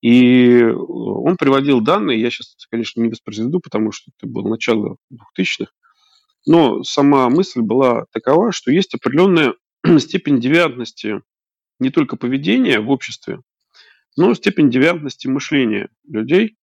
[0.00, 5.72] И он приводил данные, я сейчас, конечно, не воспроизведу, потому что это было начало 2000-х,
[6.46, 9.54] но сама мысль была такова, что есть определенная
[9.98, 11.20] степень девиантности
[11.80, 13.40] не только поведения в обществе,
[14.16, 16.56] но степень девиантности мышления людей.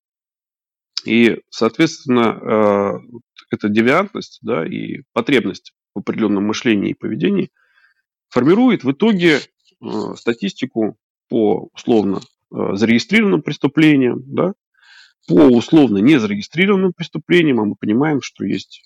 [1.06, 3.18] И, соответственно, э,
[3.52, 7.52] эта девиантность да, и потребность в определенном мышлении и поведении
[8.30, 10.98] формирует в итоге э, статистику
[11.30, 12.22] по условно
[12.54, 14.54] Э, зарегистрированным преступлением, да,
[15.28, 18.84] по условно незарегистрированным преступлениям, а мы понимаем, что есть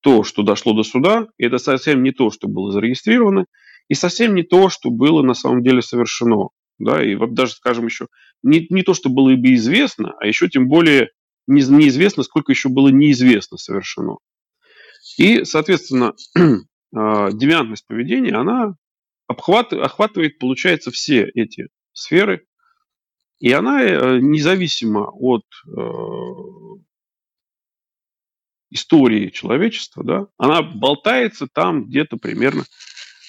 [0.00, 3.44] то, что дошло до суда, и это совсем не то, что было зарегистрировано,
[3.88, 6.48] и совсем не то, что было на самом деле совершено.
[6.78, 8.06] Да, и вот даже, скажем, еще
[8.42, 11.10] не, не то, что было бы известно, а еще тем более
[11.46, 14.16] не, неизвестно, сколько еще было неизвестно совершено.
[15.18, 16.42] И, соответственно, э,
[17.32, 18.74] девиантность поведения, она
[19.26, 22.46] обхватывает, охватывает, получается, все эти сферы,
[23.38, 25.80] и она э, независимо от э,
[28.70, 32.64] истории человечества, да, она болтается там где-то примерно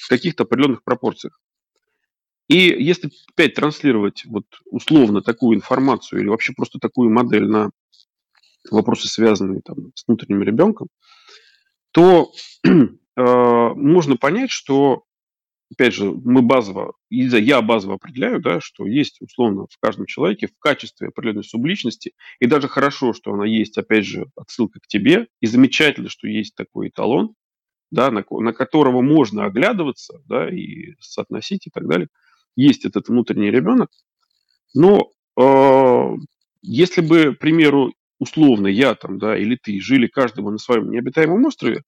[0.03, 1.39] в каких-то определенных пропорциях.
[2.47, 7.71] И если опять транслировать вот условно такую информацию или вообще просто такую модель на
[8.71, 10.87] вопросы, связанные там, с внутренним ребенком,
[11.91, 12.31] то
[12.63, 12.73] э,
[13.15, 15.03] можно понять, что
[15.73, 20.57] опять же, мы базово, я базово определяю, да, что есть условно в каждом человеке в
[20.59, 25.47] качестве определенной субличности, и даже хорошо, что она есть, опять же, отсылка к тебе, и
[25.47, 27.33] замечательно, что есть такой эталон,
[27.91, 32.07] да, на, на которого можно оглядываться, да, и соотносить и так далее.
[32.55, 33.89] Есть этот внутренний ребенок,
[34.73, 36.15] но э,
[36.61, 41.45] если бы, к примеру, условно я там, да, или ты жили каждого на своем необитаемом
[41.45, 41.83] острове,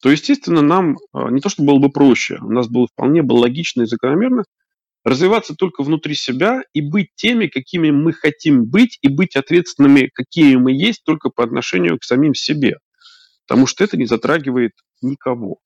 [0.00, 3.32] то, естественно, нам а, не то, что было бы проще, у нас было вполне бы
[3.34, 4.44] логично и закономерно
[5.04, 10.56] развиваться только внутри себя и быть теми, какими мы хотим быть, и быть ответственными, какие
[10.56, 12.78] мы есть, только по отношению к самим себе.
[13.46, 15.58] Потому что это не затрагивает никого.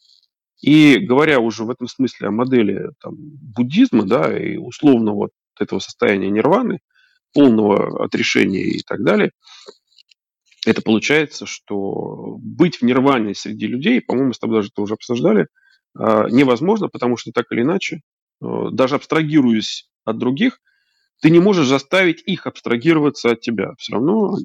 [0.61, 5.80] И говоря уже в этом смысле о модели там, буддизма, да, и условно вот этого
[5.80, 6.78] состояния нирваны,
[7.34, 9.32] полного отрешения и так далее,
[10.64, 15.48] это получается, что быть в нирване среди людей, по-моему, с тобой даже это уже обсуждали,
[15.96, 18.00] а, невозможно, потому что так или иначе,
[18.40, 20.60] э, даже абстрагируясь от других,
[21.20, 23.72] ты не можешь заставить их абстрагироваться от тебя.
[23.78, 24.36] Все равно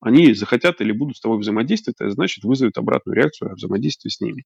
[0.00, 4.20] они захотят или будут с тобой взаимодействовать, это значит вызовет обратную реакцию о взаимодействии с
[4.20, 4.44] ними.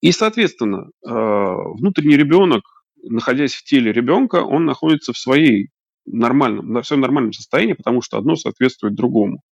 [0.00, 2.62] И, соответственно, э, внутренний ребенок,
[3.02, 5.68] находясь в теле ребенка, он находится в своей
[6.06, 9.42] нормальном, в своем нормальном состоянии, потому что одно соответствует другому.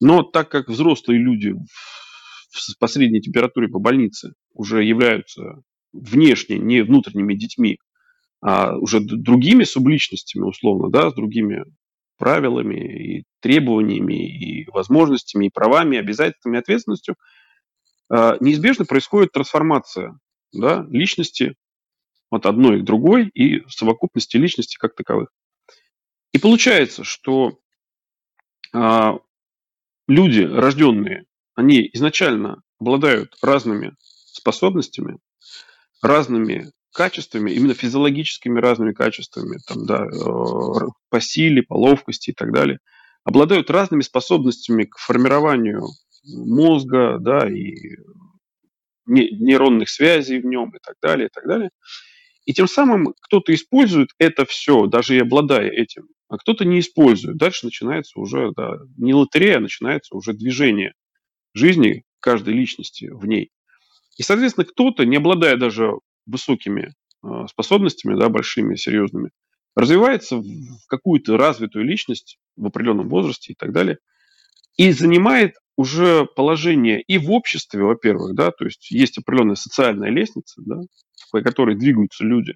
[0.00, 1.54] Но так как взрослые люди
[2.50, 7.78] в средней температуре по больнице уже являются внешне, не внутренними детьми,
[8.40, 11.64] а уже другими субличностями, условно, да, с другими
[12.18, 17.16] правилами и требованиями, и возможностями, и правами, и обязательствами, и ответственностью,
[18.10, 20.18] а, неизбежно происходит трансформация
[20.52, 21.54] да, личности
[22.30, 25.30] от одной к другой и совокупности личности как таковых.
[26.32, 27.58] И получается, что
[28.72, 29.18] а,
[30.08, 35.18] люди, рожденные, они изначально обладают разными способностями,
[36.02, 42.52] разными качествами, именно физиологическими разными качествами, там, да, э, по силе, по ловкости и так
[42.52, 42.78] далее,
[43.24, 45.82] обладают разными способностями к формированию
[46.24, 47.74] мозга, да, и
[49.06, 51.70] нейронных связей в нем и так далее, и так далее.
[52.48, 57.36] И тем самым кто-то использует это все, даже и обладая этим, а кто-то не использует.
[57.36, 60.94] Дальше начинается уже да, не лотерея, а начинается уже движение
[61.52, 63.50] жизни каждой личности в ней.
[64.16, 65.90] И, соответственно, кто-то, не обладая даже
[66.24, 69.28] высокими э, способностями, да, большими, серьезными,
[69.76, 73.98] развивается в какую-то развитую личность в определенном возрасте и так далее,
[74.78, 80.62] и занимает уже положение и в обществе, во-первых, да, то есть есть определенная социальная лестница,
[80.64, 80.80] да,
[81.30, 82.54] по которой двигаются люди,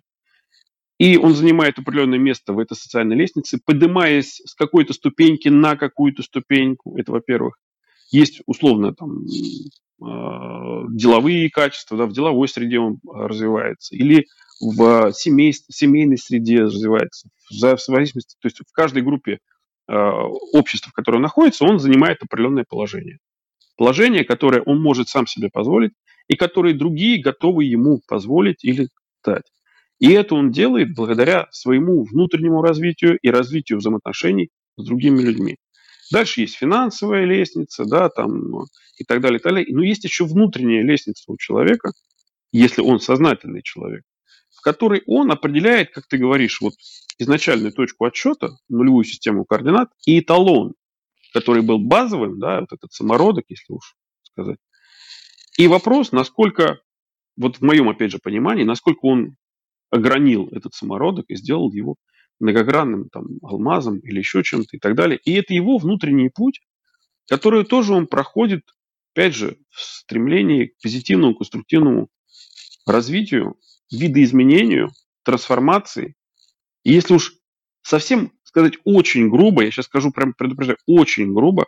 [0.98, 6.22] и он занимает определенное место в этой социальной лестнице, поднимаясь с какой-то ступеньки на какую-то
[6.22, 7.58] ступеньку, это во-первых.
[8.10, 9.24] Есть условно там
[10.00, 14.26] а, деловые качества, да, в деловой среде он развивается, или
[14.60, 19.38] в семей, семейной среде развивается, в зависимости, то есть в каждой группе
[19.88, 19.94] э,
[20.52, 23.18] общества, в котором он находится, он занимает определенное положение.
[23.76, 25.92] Положение, которое он может сам себе позволить,
[26.28, 28.88] и которое другие готовы ему позволить или
[29.24, 29.50] дать.
[29.98, 35.56] И это он делает благодаря своему внутреннему развитию и развитию взаимоотношений с другими людьми.
[36.10, 38.64] Дальше есть финансовая лестница, да, там
[38.98, 39.74] и так далее, и так далее.
[39.74, 41.92] Но есть еще внутренняя лестница у человека,
[42.52, 44.02] если он сознательный человек,
[44.50, 46.74] в которой он определяет, как ты говоришь, вот
[47.18, 50.74] изначальную точку отсчета, нулевую систему координат и эталон,
[51.32, 54.58] который был базовым, да, вот этот самородок, если уж сказать.
[55.58, 56.80] И вопрос, насколько,
[57.36, 59.36] вот в моем, опять же, понимании, насколько он
[59.90, 61.96] огранил этот самородок и сделал его
[62.40, 65.18] многогранным там, алмазом или еще чем-то и так далее.
[65.24, 66.60] И это его внутренний путь,
[67.28, 68.62] который тоже он проходит,
[69.14, 72.08] опять же, в стремлении к позитивному, конструктивному
[72.86, 73.56] развитию,
[73.90, 74.90] видоизменению,
[75.24, 76.16] трансформации.
[76.82, 77.34] И если уж
[77.82, 81.66] совсем сказать очень грубо, я сейчас скажу прям предупреждаю, очень грубо,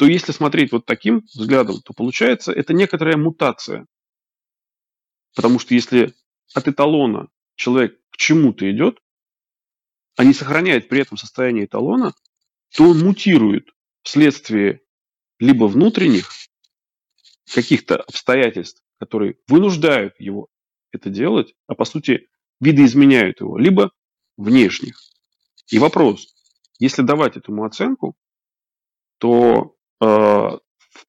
[0.00, 3.86] то если смотреть вот таким взглядом, то получается это некоторая мутация.
[5.34, 6.14] Потому что если
[6.54, 8.98] от эталона человек к чему-то идет,
[10.16, 12.14] а не сохраняет при этом состояние эталона,
[12.74, 13.68] то он мутирует
[14.00, 14.80] вследствие
[15.38, 16.30] либо внутренних
[17.54, 20.48] каких-то обстоятельств, которые вынуждают его
[20.92, 23.92] это делать, а по сути видоизменяют его, либо
[24.38, 24.98] внешних.
[25.68, 26.34] И вопрос,
[26.78, 28.16] если давать этому оценку,
[29.18, 30.60] то в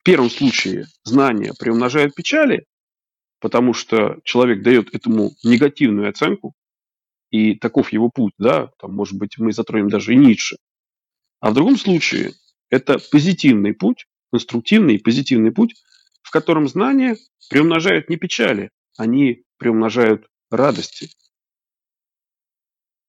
[0.04, 2.66] первом случае знания приумножают печали,
[3.40, 6.54] потому что человек дает этому негативную оценку,
[7.32, 10.58] и таков его путь, да, там, может быть, мы затронем даже и Ницше.
[11.40, 12.34] А в другом случае
[12.70, 15.76] это позитивный путь, конструктивный и позитивный путь,
[16.22, 17.18] в котором знания
[17.50, 21.10] приумножают не печали, они приумножают радости,